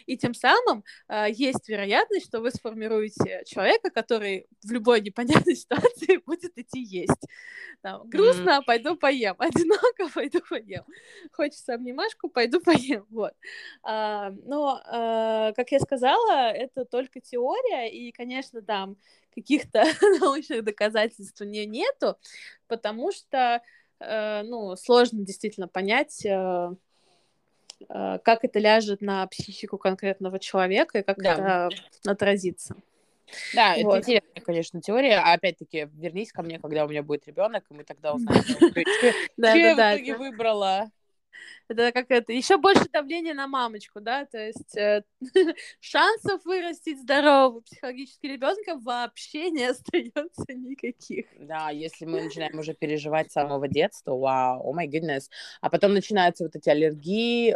[0.07, 6.19] И тем самым э, есть вероятность, что вы сформируете человека, который в любой непонятной ситуации
[6.25, 7.27] будет идти есть.
[7.83, 8.65] Там, грустно, mm.
[8.65, 10.85] пойду поем, одиноко, пойду поем.
[11.33, 13.07] Хочется обнимашку, пойду поем.
[13.11, 13.33] Вот.
[13.83, 18.97] А, но, а, как я сказала, это только теория, и, конечно, там
[19.35, 19.85] каких-то
[20.21, 22.17] научных доказательств у нее нету,
[22.67, 23.63] потому что,
[24.01, 26.75] э, ну, сложно действительно понять, э,
[27.89, 31.33] э, как это ляжет на психику конкретного человека и как да.
[31.33, 32.77] это отразится.
[33.55, 33.79] Да, вот.
[33.79, 35.19] это интересная, конечно, теория.
[35.19, 39.57] А опять-таки, вернись ко мне, когда у меня будет ребенок, и мы тогда узнаем, что
[39.57, 40.91] я в итоге выбрала.
[41.69, 45.03] Это как это, еще больше давления на мамочку, да, то есть э,
[45.81, 51.27] шансов вырастить здорового психологически ребенка вообще не остается никаких.
[51.39, 55.25] Да, если мы начинаем уже переживать с самого детства, вау, о май goodness,
[55.61, 57.53] а потом начинаются вот эти аллергии,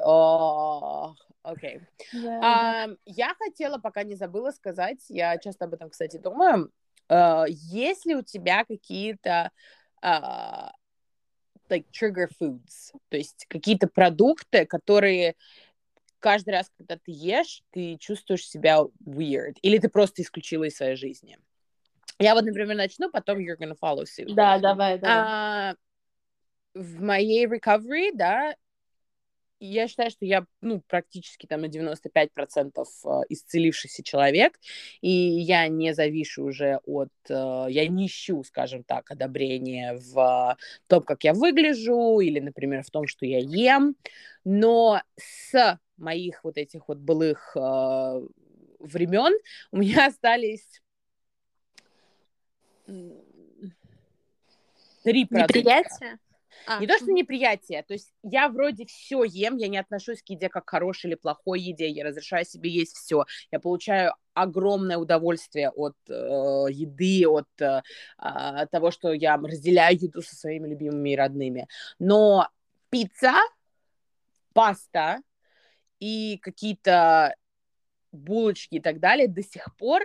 [1.44, 1.78] Окей.
[1.78, 2.22] Okay.
[2.22, 2.88] Yeah.
[2.88, 6.70] Uh, я хотела, пока не забыла сказать, я часто об этом, кстати, думаю,
[7.08, 9.50] uh, есть ли у тебя какие-то
[10.04, 10.70] uh,
[11.72, 15.34] like trigger foods, то есть какие-то продукты, которые
[16.18, 20.96] каждый раз, когда ты ешь, ты чувствуешь себя weird, или ты просто исключила из своей
[20.96, 21.38] жизни.
[22.18, 24.32] Я вот, например, начну, потом you're gonna follow suit.
[24.34, 25.24] Да, давай, давай.
[25.24, 25.74] А,
[26.74, 28.54] в моей recovery, да,
[29.66, 34.58] я считаю, что я, ну, практически там на 95% э, исцелившийся человек,
[35.00, 40.56] и я не завишу уже от, э, я не ищу, скажем так, одобрения в
[40.88, 43.96] том, как я выгляжу, или, например, в том, что я ем,
[44.44, 49.32] но с моих вот этих вот былых времен
[49.70, 50.82] у меня остались
[55.02, 56.18] три продукта.
[56.66, 56.80] А.
[56.80, 60.48] Не то, что неприятие, то есть я вроде все ем, я не отношусь к еде
[60.48, 65.70] как к хорошей или плохой еде, я разрешаю себе есть все, я получаю огромное удовольствие
[65.70, 66.12] от э,
[66.70, 67.82] еды, от э,
[68.18, 71.68] э, того, что я разделяю еду со своими любимыми и родными.
[71.98, 72.48] Но
[72.90, 73.34] пицца,
[74.54, 75.20] паста
[75.98, 77.34] и какие-то
[78.12, 80.02] булочки и так далее до сих пор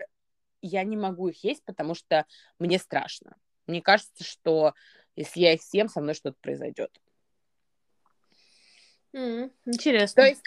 [0.61, 2.25] я не могу их есть, потому что
[2.59, 3.35] мне страшно.
[3.67, 4.73] Мне кажется, что
[5.17, 6.91] если я их съем, со мной что-то произойдет.
[9.13, 10.23] Mm, интересно.
[10.23, 10.43] То есть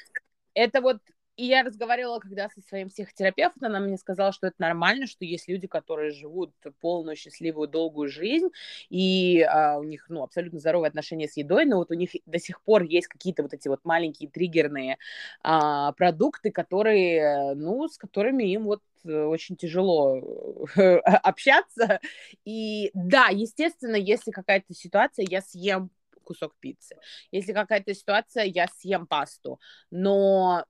[0.54, 0.98] это вот
[1.40, 5.48] и я разговаривала когда со своим психотерапевтом, она мне сказала, что это нормально, что есть
[5.48, 8.48] люди, которые живут полную счастливую долгую жизнь,
[8.90, 12.38] и а, у них ну, абсолютно здоровые отношения с едой, но вот у них до
[12.38, 14.98] сих пор есть какие-то вот эти вот маленькие триггерные
[15.42, 20.66] а, продукты, которые, ну, с которыми им вот очень тяжело
[21.04, 22.00] общаться.
[22.44, 25.90] И да, естественно, если какая-то ситуация, я съем
[26.24, 26.96] кусок пиццы.
[27.32, 29.60] Если какая-то ситуация, я съем пасту.
[29.90, 30.64] Но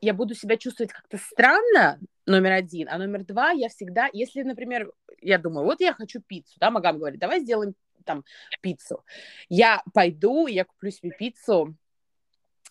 [0.00, 4.92] я буду себя чувствовать как-то странно, номер один, а номер два, я всегда, если, например,
[5.20, 8.24] я думаю, вот я хочу пиццу, да, Магам говорит, давай сделаем там
[8.60, 9.04] пиццу.
[9.48, 11.74] Я пойду, я куплю себе пиццу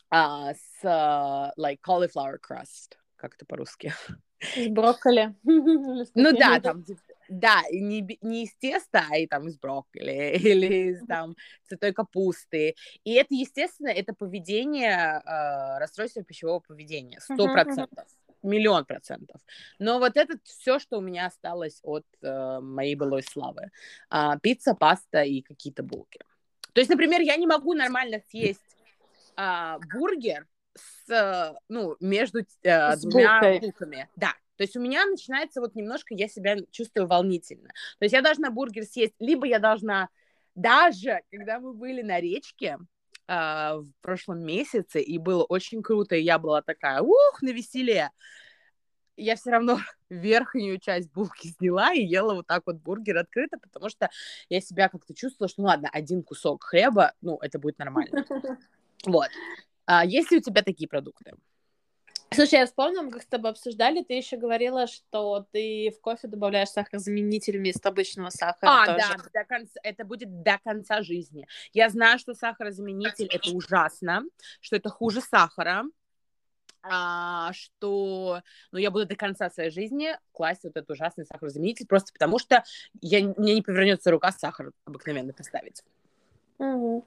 [0.09, 3.93] а, с, uh, like, cauliflower crust, как это по-русски?
[4.41, 5.33] С брокколи.
[6.13, 6.83] Ну да, там
[7.29, 12.75] Да, не, не из теста, а и там из брокколи или из там цветой капусты.
[13.05, 18.05] И это, естественно, это поведение, э, расстройство пищевого поведения, сто процентов.
[18.41, 19.39] Миллион процентов.
[19.79, 23.71] Но вот это все, что у меня осталось от э, моей былой славы.
[24.09, 26.19] А, пицца, паста и какие-то булки.
[26.73, 28.59] То есть, например, я не могу нормально съесть
[29.37, 33.59] а, бургер с, ну, между э, двумя булкой.
[33.59, 34.09] булками.
[34.15, 34.33] Да.
[34.55, 37.69] То есть у меня начинается вот немножко, я себя чувствую волнительно.
[37.99, 40.09] То есть я должна бургер съесть, либо я должна
[40.55, 42.77] даже, когда мы были на речке,
[43.25, 48.09] Uh, в прошлом месяце, и было очень круто, и я была такая, ух, на веселе.
[49.15, 53.87] Я все равно верхнюю часть булки сняла и ела вот так вот бургер открыто, потому
[53.87, 54.09] что
[54.49, 58.25] я себя как-то чувствовала, что, ну ладно, один кусок хлеба, ну, это будет нормально.
[59.05, 59.29] Вот.
[59.85, 61.33] А есть ли у тебя такие продукты?
[62.33, 66.27] Слушай, я вспомнила, мы как с тобой обсуждали, ты еще говорила, что ты в кофе
[66.27, 68.81] добавляешь сахарозаменитель вместо обычного сахара.
[68.81, 68.97] А, тоже.
[68.97, 71.47] да, до конца, это будет до конца жизни.
[71.73, 74.23] Я знаю, что сахарозаменитель это ужасно,
[74.61, 75.83] что это хуже сахара,
[76.81, 78.41] а, что
[78.71, 82.63] ну, я буду до конца своей жизни класть вот этот ужасный сахарозаменитель, просто потому что
[82.99, 85.83] я, мне не повернется рука сахар обыкновенно поставить.
[86.59, 87.05] Угу.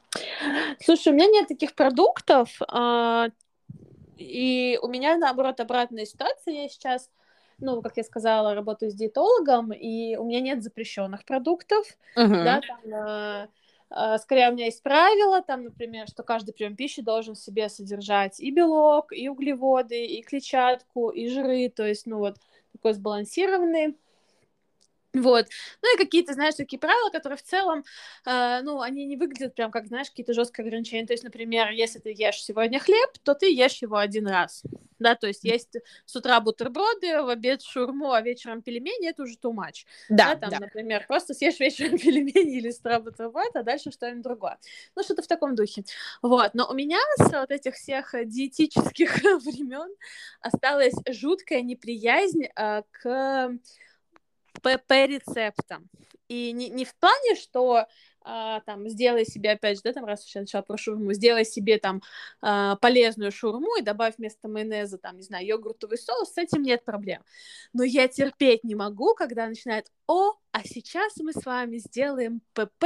[0.80, 3.28] Слушай, у меня нет таких продуктов, а,
[4.16, 6.62] и у меня, наоборот, обратная ситуация.
[6.62, 7.10] Я сейчас,
[7.58, 11.86] ну, как я сказала, работаю с диетологом, и у меня нет запрещенных продуктов.
[12.16, 12.44] Uh-huh.
[12.44, 13.48] Да, там, э,
[13.90, 17.68] э, скорее, у меня есть правила, там, например, что каждый прием пищи должен в себе
[17.68, 22.36] содержать и белок, и углеводы, и клетчатку, и жиры, то есть, ну, вот
[22.72, 23.96] такой сбалансированный
[25.22, 25.46] вот.
[25.82, 27.84] Ну и какие-то, знаешь, такие правила, которые в целом,
[28.24, 31.06] э, ну, они не выглядят прям как, знаешь, какие-то жесткие ограничения.
[31.06, 34.62] То есть, например, если ты ешь сегодня хлеб, то ты ешь его один раз.
[34.98, 39.34] Да, то есть есть с утра бутерброды, в обед шурму, а вечером пельмени, это уже
[39.34, 39.84] too much.
[40.08, 40.58] Да, да там, да.
[40.60, 44.58] например, просто съешь вечером пельмени или с утра бутерброд, а дальше что-нибудь другое.
[44.94, 45.84] Ну, что-то в таком духе.
[46.22, 46.54] Вот.
[46.54, 49.94] Но у меня с вот этих всех диетических времен
[50.40, 53.58] осталась жуткая неприязнь э, к
[54.60, 55.88] по, рецептам.
[56.28, 57.86] И не, не в плане, что
[58.28, 61.78] а, там сделай себе, опять же, да, там, раз я начала про шурму, сделай себе
[61.78, 62.02] там
[62.40, 66.84] а, полезную шурму и добавь вместо майонеза, там, не знаю, йогуртовый соус, с этим нет
[66.84, 67.22] проблем.
[67.72, 72.84] Но я терпеть не могу, когда начинает, о, а сейчас мы с вами сделаем ПП,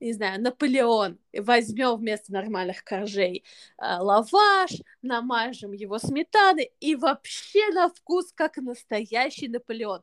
[0.00, 3.44] не знаю, Наполеон, возьмем вместо нормальных коржей
[3.78, 4.70] э, лаваш,
[5.02, 10.02] намажем его сметаной, и вообще на вкус как настоящий Наполеон.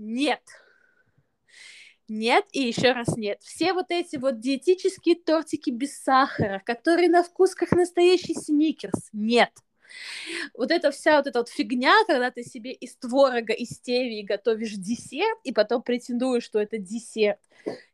[0.00, 0.40] Нет.
[2.08, 3.38] Нет и еще раз нет.
[3.42, 9.50] Все вот эти вот диетические тортики без сахара, которые на вкус как настоящий сникерс, нет.
[10.56, 14.72] Вот эта вся вот эта вот фигня, когда ты себе из творога, из стевии готовишь
[14.72, 17.40] десерт, и потом претендуешь, что это десерт.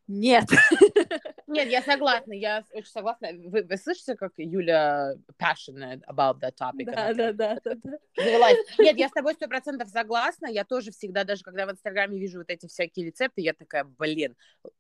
[0.07, 0.45] Нет.
[1.46, 3.28] Нет, я согласна, я очень согласна.
[3.32, 6.87] Вы, вы слышите, как Юля passionate about that topic?
[6.87, 7.98] Да, да, да, да, да.
[8.78, 10.46] Нет, я с тобой сто процентов согласна.
[10.46, 14.35] Я тоже всегда, даже когда в Инстаграме вижу вот эти всякие рецепты, я такая, блин,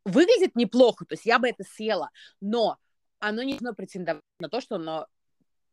[0.04, 2.78] выглядит неплохо, то есть я бы это съела, но
[3.20, 5.06] оно не должно претендовать на то, что оно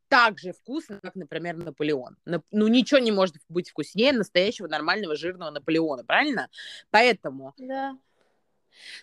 [0.07, 2.17] так же вкусно, как, например, Наполеон.
[2.25, 6.49] Ну, ничего не может быть вкуснее настоящего нормального жирного Наполеона, правильно?
[6.91, 7.53] Поэтому...
[7.57, 7.97] Да.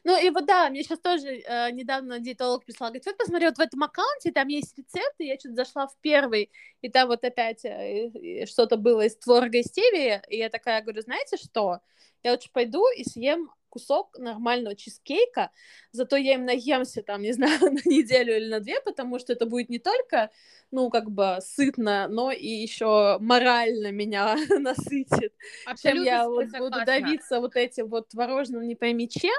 [0.04, 3.56] Ну и вот да, мне сейчас тоже э, недавно диетолог прислал, говорит, вот посмотри, вот
[3.59, 6.50] в этом аккаунте там есть рецепты, я что-то зашла в первый,
[6.83, 11.02] и там вот опять э, что-то было из творога и стевии, и я такая говорю,
[11.02, 11.80] знаете что,
[12.22, 15.50] я лучше пойду и съем кусок нормального чизкейка,
[15.92, 19.46] зато я им наемся там, не знаю, на неделю или на две, потому что это
[19.46, 20.30] будет не только,
[20.70, 25.33] ну, как бы сытно, но и еще морально меня насытит,
[25.66, 29.30] Абсолютно чем я вот буду давиться вот этим вот творожным не пойми чем,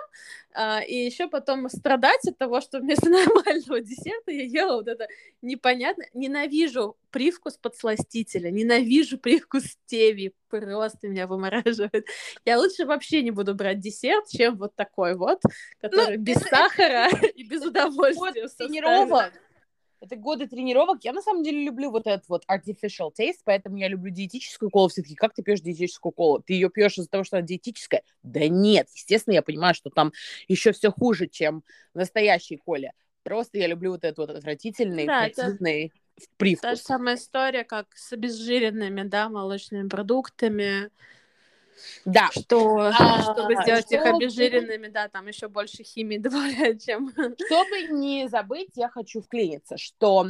[0.53, 5.07] а, и еще потом страдать от того, что вместо нормального десерта я ела вот это
[5.41, 12.05] непонятно, ненавижу привкус подсластителя, ненавижу привкус стеви, просто меня вымораживает.
[12.45, 15.39] Я лучше вообще не буду брать десерт, чем вот такой вот,
[15.79, 17.25] который ну, без это, сахара это...
[17.35, 18.47] и без удовольствия.
[18.47, 19.33] Тренировок.
[20.01, 21.03] Это годы тренировок.
[21.03, 24.87] Я на самом деле люблю вот этот вот artificial taste, поэтому я люблю диетическую колу.
[24.89, 26.41] Все-таки как ты пьешь диетическую колу?
[26.41, 28.01] Ты ее пьешь из-за того, что она диетическая?
[28.23, 30.11] Да нет, естественно, я понимаю, что там
[30.47, 32.93] еще все хуже, чем в настоящей коле.
[33.23, 35.95] Просто я люблю вот этот вот отвратительный, да, противный это
[36.37, 36.61] привкус.
[36.61, 40.89] Та же самая история, как с обезжиренными, да, молочными продуктами.
[42.05, 42.29] Да.
[42.31, 43.95] Что, а, чтобы сделать чтобы...
[43.95, 47.09] их обезжиренными, да, там еще больше химии добавляют, чем...
[47.15, 50.27] Чтобы не забыть, я хочу вклиниться, что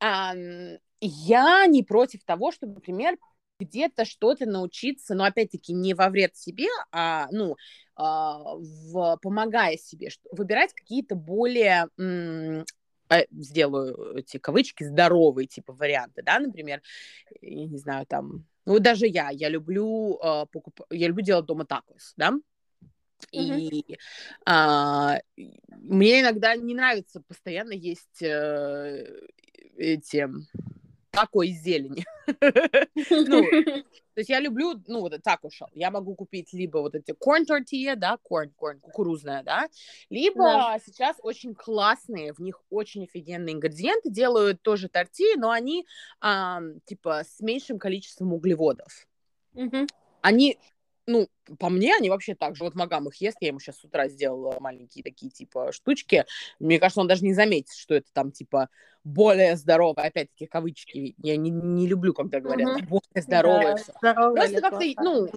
[0.00, 3.16] э, я не против того, чтобы, например,
[3.58, 7.56] где-то что-то научиться, но опять-таки не во вред себе, а, ну,
[7.94, 12.64] а, в, помогая себе, что, выбирать какие-то более м-
[13.30, 16.82] сделаю эти кавычки здоровые типа варианты, да, например,
[17.40, 20.80] я не знаю, там, ну даже я, я люблю э, покуп...
[20.90, 22.34] я люблю делать дома такос, да,
[23.32, 23.96] и mm-hmm.
[24.44, 25.18] а,
[25.68, 29.20] мне иногда не нравится постоянно есть э,
[29.76, 30.28] эти
[31.16, 32.04] такой зелени.
[32.26, 33.42] ну,
[34.14, 35.68] то есть я люблю, ну, вот тако шел.
[35.72, 39.68] Я могу купить либо вот эти corn tortilla, да, corn, corn, кукурузная, да,
[40.10, 40.78] либо да.
[40.84, 45.86] сейчас очень классные, в них очень офигенные ингредиенты, делают тоже торти, но они,
[46.20, 49.06] а, типа, с меньшим количеством углеводов.
[49.54, 49.88] Mm-hmm.
[50.20, 50.58] Они
[51.06, 51.28] ну,
[51.58, 52.64] по мне, они вообще так же.
[52.64, 56.26] Вот Магам их ест, я ему сейчас с утра сделала маленькие такие, типа, штучки.
[56.58, 58.68] Мне кажется, он даже не заметит, что это там, типа,
[59.04, 60.08] более здоровое.
[60.08, 61.14] Опять-таки, кавычки.
[61.18, 62.86] Я не, не люблю, когда говорят, угу.
[62.88, 63.76] более здоровое.
[64.02, 65.28] Да, здоровое Просто как-то, ну,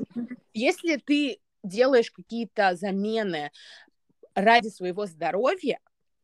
[0.54, 3.52] если ты делаешь какие-то замены
[4.34, 5.80] ради своего здоровья,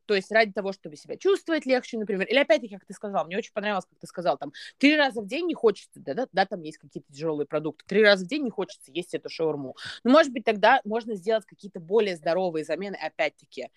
[0.06, 2.28] то есть ради того, чтобы себя чувствовать легче, например.
[2.28, 5.28] Или опять-таки, как ты сказал, мне очень понравилось, как ты сказал, там, три раза в
[5.28, 8.43] день не хочется, да, да, да там есть какие-то тяжелые продукты, три раза в день
[8.43, 9.76] не хочется есть эту шаурму.
[10.03, 13.70] Ну, может быть, тогда можно сделать какие-то более здоровые замены, опять-таки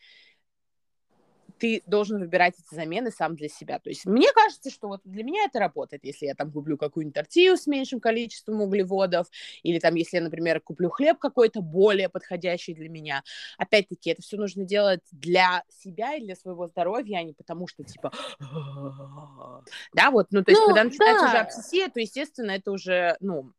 [1.59, 3.79] ты должен выбирать эти замены сам для себя.
[3.79, 7.15] То есть мне кажется, что вот для меня это работает, если я там куплю какую-нибудь
[7.15, 9.27] тортилью с меньшим количеством углеводов,
[9.63, 13.23] или там, если я, например, куплю хлеб какой-то более подходящий для меня.
[13.57, 17.85] Опять-таки, это все нужно делать для себя и для своего здоровья, а не потому что,
[17.85, 18.13] типа,
[19.95, 21.29] да, вот, ну, то есть, ну, когда начинается да.
[21.29, 23.53] уже обсессия, то, естественно, это уже, ну,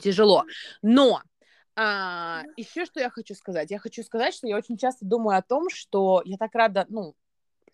[0.00, 0.44] тяжело.
[0.82, 1.22] Но
[1.76, 3.70] а, еще что я хочу сказать?
[3.70, 7.14] Я хочу сказать, что я очень часто думаю о том, что я так рада, ну,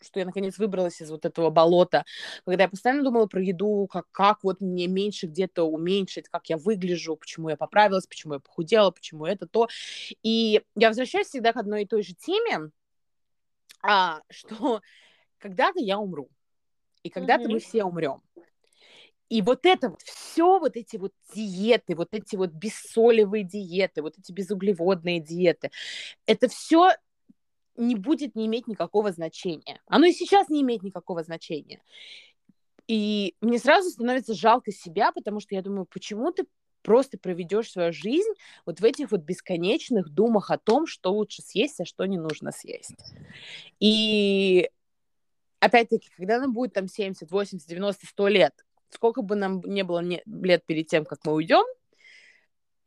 [0.03, 2.05] что я наконец выбралась из вот этого болота,
[2.45, 6.57] когда я постоянно думала про еду, как, как вот мне меньше где-то уменьшить, как я
[6.57, 9.69] выгляжу, почему я поправилась, почему я похудела, почему это то.
[10.23, 12.71] И я возвращаюсь всегда к одной и той же теме,
[13.83, 14.81] а, что
[15.39, 16.29] когда-то я умру,
[17.03, 17.53] и когда-то mm-hmm.
[17.53, 18.23] мы все умрем.
[19.31, 24.19] И вот это вот все, вот эти вот диеты, вот эти вот бессолевые диеты, вот
[24.19, 25.71] эти безуглеводные диеты,
[26.27, 26.91] это все
[27.77, 29.81] не будет не иметь никакого значения.
[29.87, 31.81] Оно и сейчас не имеет никакого значения.
[32.89, 36.45] И мне сразу становится жалко себя, потому что я думаю, почему ты
[36.83, 38.33] просто проведешь свою жизнь
[38.67, 42.51] вот в этих вот бесконечных думах о том, что лучше съесть, а что не нужно
[42.51, 42.97] съесть.
[43.79, 44.71] И
[45.61, 50.01] опять-таки, когда нам будет там 70, 80, 90, 100 лет, сколько бы нам не было
[50.01, 51.65] лет перед тем, как мы уйдем,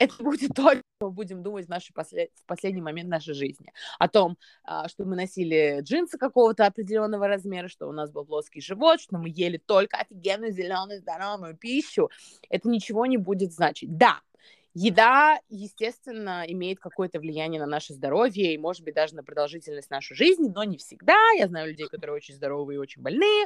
[0.04, 2.30] это будет то, что мы будем думать в, нашей послед...
[2.36, 3.72] в последний момент нашей жизни.
[4.00, 8.62] О том, а, что мы носили джинсы какого-то определенного размера, что у нас был плоский
[8.62, 12.10] живот, что мы ели только офигенную зеленую здоровую пищу.
[12.50, 13.98] Это ничего не будет значить.
[13.98, 14.20] Да,
[14.74, 20.16] еда, естественно, имеет какое-то влияние на наше здоровье и, может быть, даже на продолжительность нашей
[20.16, 21.18] жизни, но не всегда.
[21.38, 23.46] Я знаю людей, которые очень здоровые и очень больные.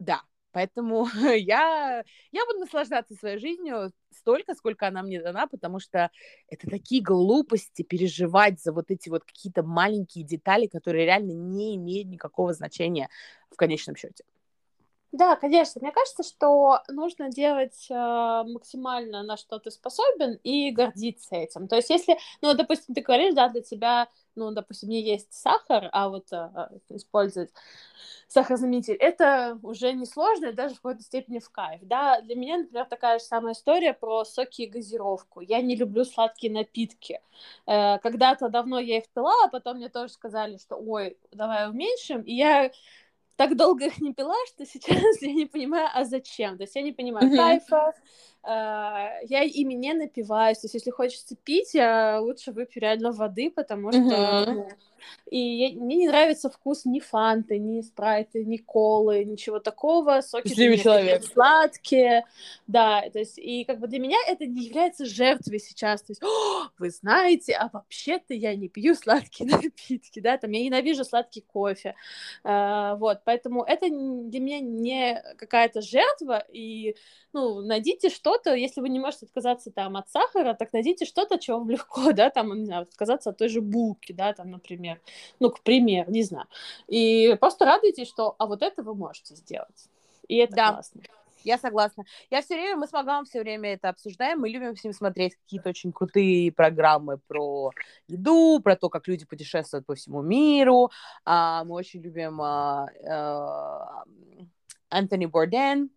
[0.00, 0.22] Да,
[0.54, 6.10] Поэтому я, я буду наслаждаться своей жизнью столько, сколько она мне дана, потому что
[6.48, 12.08] это такие глупости переживать за вот эти вот какие-то маленькие детали, которые реально не имеют
[12.08, 13.08] никакого значения
[13.50, 14.24] в конечном счете.
[15.14, 15.80] Да, конечно.
[15.80, 21.68] Мне кажется, что нужно делать э, максимально на что ты способен и гордиться этим.
[21.68, 25.88] То есть, если, ну, допустим, ты говоришь, да, для тебя, ну, допустим, не есть сахар,
[25.92, 27.52] а вот э, использовать
[28.26, 32.20] сахарозаменитель, это уже несложно, даже в какой-то степени в кайф, да.
[32.22, 35.42] Для меня, например, такая же самая история про соки и газировку.
[35.42, 37.20] Я не люблю сладкие напитки.
[37.68, 42.22] Э, когда-то давно я их пила, а потом мне тоже сказали, что, ой, давай уменьшим,
[42.22, 42.72] и я
[43.36, 46.56] так долго их не пила, что сейчас я не понимаю, а зачем.
[46.56, 47.36] То есть я не понимаю mm-hmm.
[47.36, 47.92] кайфа,
[48.42, 50.58] э, я ими не напиваюсь.
[50.58, 54.00] То есть если хочется пить, я лучше выпью реально воды, потому что...
[54.00, 54.72] Mm-hmm.
[55.30, 60.20] И я, мне не нравится вкус ни фанты, ни спрайта, ни колы, ничего такого.
[60.20, 61.24] Соки человек.
[61.24, 62.24] сладкие.
[62.66, 66.02] Да, то есть, и как бы для меня это не является жертвой сейчас.
[66.02, 66.22] То есть,
[66.78, 71.94] вы знаете, а вообще-то я не пью сладкие напитки, да, там я ненавижу сладкий кофе.
[72.42, 76.96] А, вот, поэтому это для меня не какая-то жертва, и,
[77.32, 81.58] ну, найдите что-то, если вы не можете отказаться там от сахара, так найдите что-то, чего
[81.58, 84.93] вам легко, да, там, не знаю, отказаться от той же булки, да, там, например,
[85.40, 86.46] ну, к примеру, не знаю.
[86.88, 89.88] И просто радуйтесь, что, а вот это вы можете сделать.
[90.28, 90.72] И это да.
[90.72, 91.02] классно.
[91.44, 92.04] Я согласна.
[92.30, 94.40] Я все время, мы с Магамом все время это обсуждаем.
[94.40, 97.70] Мы любим с ним смотреть какие-то очень крутые программы про
[98.08, 100.90] еду, про то, как люди путешествуют по всему миру.
[101.26, 104.04] А, мы очень любим а, а,
[104.88, 105.90] Антони Борден,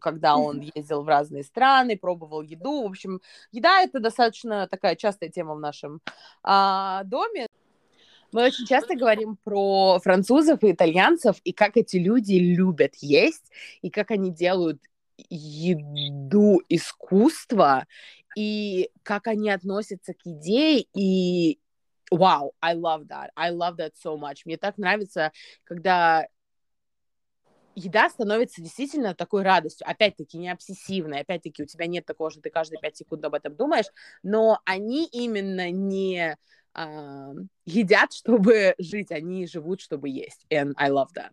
[0.00, 2.82] когда он ездил в разные страны, пробовал еду.
[2.82, 3.20] В общем,
[3.50, 6.00] еда это достаточно такая частая тема в нашем
[6.44, 7.48] а, доме.
[8.34, 13.90] Мы очень часто говорим про французов и итальянцев, и как эти люди любят есть, и
[13.90, 14.82] как они делают
[15.30, 17.86] еду искусства,
[18.36, 21.60] и как они относятся к еде, и
[22.10, 24.38] вау, wow, I love that, I love that so much.
[24.46, 25.30] Мне так нравится,
[25.62, 26.26] когда
[27.76, 29.88] еда становится действительно такой радостью.
[29.88, 31.20] Опять-таки, не обсессивной.
[31.20, 33.86] Опять-таки, у тебя нет такого, что ты каждые пять секунд об этом думаешь.
[34.24, 36.36] Но они именно не
[36.74, 39.12] едят, чтобы жить.
[39.12, 40.46] Они живут, чтобы есть.
[40.50, 41.30] And I love that.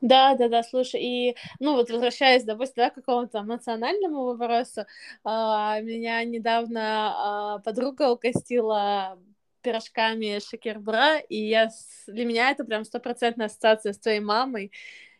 [0.00, 4.84] Да, да, да, слушай, и, ну, вот возвращаясь, допустим, да, к какому-то национальному вопросу,
[5.22, 9.16] а, меня недавно а, подруга укостила
[9.62, 11.70] пирожками шекербра, и я,
[12.08, 14.72] для меня это прям стопроцентная ассоциация с твоей мамой,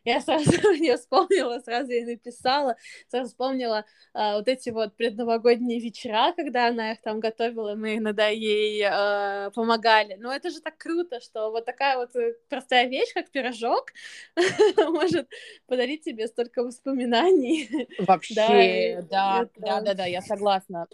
[0.04, 0.50] я сразу
[0.80, 2.76] не вспомнила, сразу ей написала,
[3.08, 3.84] сразу вспомнила
[4.14, 9.50] а, вот эти вот предновогодние вечера, когда она их там готовила, мы иногда ей а,
[9.50, 10.16] помогали.
[10.18, 13.92] Но это же так круто, что вот такая вот э, простая вещь, как пирожок,
[14.76, 15.28] может
[15.66, 17.88] подарить тебе столько воспоминаний.
[17.98, 20.86] Вообще, да, да, да, да, я согласна.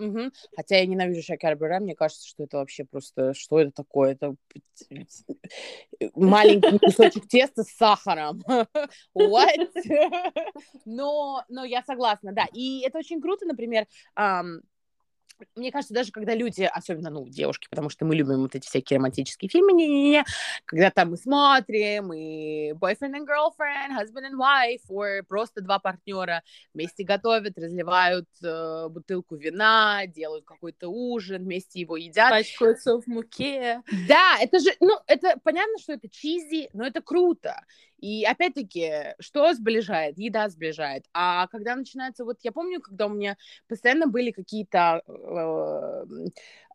[0.54, 4.12] Хотя я ненавижу шакер мне кажется, что это вообще просто, что это такое?
[4.12, 4.34] Это
[6.14, 8.42] маленький кусочек теста с сахаром.
[9.14, 9.70] what?
[10.84, 12.46] но, но я согласна, да.
[12.52, 13.86] И это очень круто, например,
[14.18, 14.60] um,
[15.54, 18.98] мне кажется, даже когда люди, особенно, ну, девушки, потому что мы любим вот эти всякие
[18.98, 20.24] романтические фильмы, не-не-не,
[20.64, 26.42] когда там мы смотрим, и boyfriend and girlfriend, husband and wife, or просто два партнера
[26.74, 32.30] вместе готовят, разливают э, бутылку вина, делают какой-то ужин, вместе его едят.
[32.30, 33.82] Пачкаются в муке.
[34.08, 37.60] Да, это же, ну, это понятно, что это чизи, но это круто.
[37.98, 40.18] И опять-таки, что сближает?
[40.18, 41.04] Еда сближает.
[41.12, 43.36] А когда начинается, вот я помню, когда у меня
[43.68, 46.04] постоянно были какие-то э,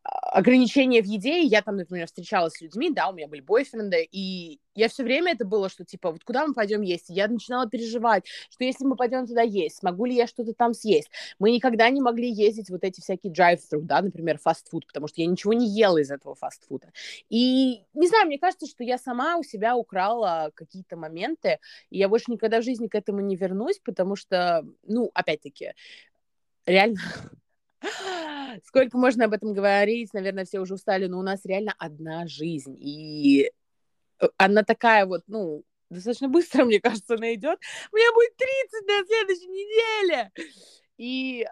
[0.04, 4.60] ограничения в еде, я там, например, встречалась с людьми, да, у меня были бойфренды, и
[4.76, 7.06] я все время это было, что типа, вот куда мы пойдем есть?
[7.10, 11.10] я начинала переживать, что если мы пойдем туда есть, смогу ли я что-то там съесть?
[11.40, 15.28] Мы никогда не могли ездить вот эти всякие drive-thru, да, например, фастфуд, потому что я
[15.28, 16.92] ничего не ела из этого фастфуда.
[17.30, 22.10] И не знаю, мне кажется, что я сама у себя украла какие-то моменты, и я
[22.10, 25.74] больше никогда в жизни к этому не вернусь, потому что, ну, опять-таки,
[26.66, 27.00] реально
[28.66, 32.76] Сколько можно об этом говорить, наверное, все уже устали, но у нас реально одна жизнь,
[32.80, 33.52] и
[34.20, 37.60] э, она такая вот, ну, достаточно быстро, мне кажется, она идет.
[37.92, 40.32] Меня будет 30 на следующей неделе.
[40.98, 41.46] И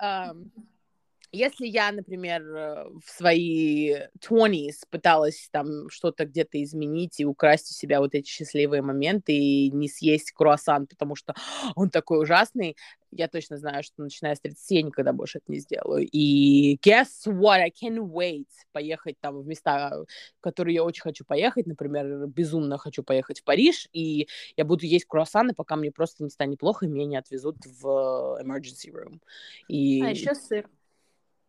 [1.31, 7.73] если я, например, э, в свои 20s пыталась там что-то где-то изменить и украсть у
[7.73, 11.33] себя вот эти счастливые моменты и не съесть круассан, потому что
[11.75, 12.75] он такой ужасный,
[13.11, 16.07] я точно знаю, что начиная с 30 я никогда больше это не сделаю.
[16.11, 17.59] И guess what?
[17.59, 20.03] I can't wait поехать там в места,
[20.37, 21.65] в которые я очень хочу поехать.
[21.65, 26.29] Например, безумно хочу поехать в Париж, и я буду есть круассаны, пока мне просто не
[26.29, 29.19] станет плохо, и меня не отвезут в emergency room.
[29.67, 30.01] И...
[30.03, 30.69] А еще сыр.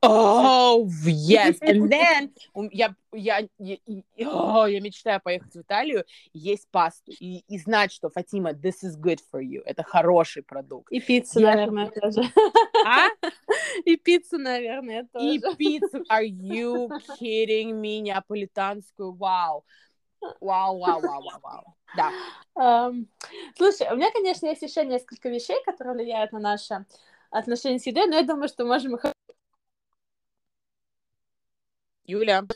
[0.04, 1.58] Oh, yes.
[1.62, 2.30] And then
[2.72, 3.76] я, я, я,
[4.18, 8.98] oh, я мечтаю поехать в Италию, есть пасту и, и знать, что, Фатима, this is
[9.00, 9.62] good for you.
[9.64, 10.90] Это хороший продукт.
[10.90, 11.54] И пиццу, я...
[11.54, 12.22] наверное, тоже.
[12.84, 13.06] А?
[13.84, 15.34] И пиццу, наверное, тоже.
[15.34, 16.02] И пиццу.
[16.10, 16.90] Are you
[17.20, 18.00] kidding me?
[18.00, 19.12] Неаполитанскую.
[19.12, 19.64] Вау.
[20.40, 21.76] Вау, вау, вау, вау, вау.
[21.96, 22.10] Да.
[22.56, 23.06] Um,
[23.56, 26.84] слушай, у меня, конечно, есть еще несколько вещей, которые влияют на наши
[27.30, 29.04] отношения с едой, но я думаю, что можем их
[32.12, 32.46] Юля.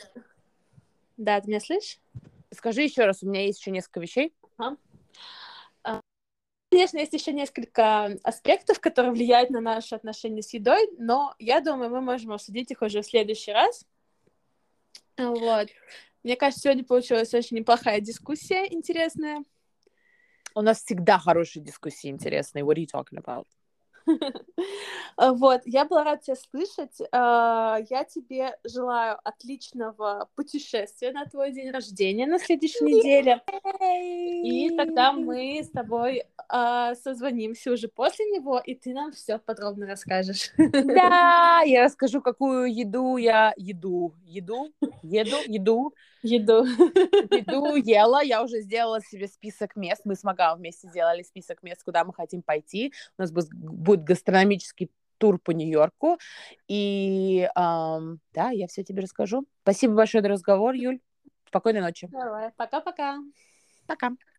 [1.17, 1.99] Да, ты меня слышишь?
[2.53, 4.35] Скажи еще раз, у меня есть еще несколько вещей.
[4.59, 4.77] Ага.
[5.83, 6.01] А,
[6.71, 11.91] конечно, есть еще несколько аспектов, которые влияют на наши отношения с едой, но я думаю,
[11.91, 13.85] мы можем обсудить их уже в следующий раз.
[15.17, 15.69] Вот.
[16.23, 19.43] Мне кажется, сегодня получилась очень неплохая дискуссия, интересная.
[20.55, 22.65] У нас всегда хорошие дискуссии интересные.
[22.65, 23.47] What are you talking about?
[25.17, 26.99] Вот, я была рада тебя слышать.
[27.11, 33.43] А, я тебе желаю отличного путешествия на твой день рождения на следующей неделе.
[34.45, 39.87] И тогда мы с тобой а, созвонимся уже после него, и ты нам все подробно
[39.87, 40.53] расскажешь.
[40.59, 44.15] Да, я расскажу, какую еду я еду.
[44.27, 44.73] Еду?
[45.03, 45.37] Еду?
[45.47, 45.95] Еду?
[46.23, 46.65] Еду.
[46.65, 48.23] Еду ела.
[48.23, 50.03] Я уже сделала себе список мест.
[50.05, 52.93] Мы с Магал вместе сделали список мест, куда мы хотим пойти.
[53.17, 53.31] У нас
[53.97, 56.19] будет гастрономический тур по Нью-Йорку.
[56.69, 59.47] И эм, да, я все тебе расскажу.
[59.63, 61.01] Спасибо большое за разговор, Юль.
[61.49, 62.09] Спокойной ночи.
[62.11, 63.19] Давай, пока-пока.
[63.87, 64.09] Пока.
[64.09, 64.17] -пока.
[64.17, 64.36] пока.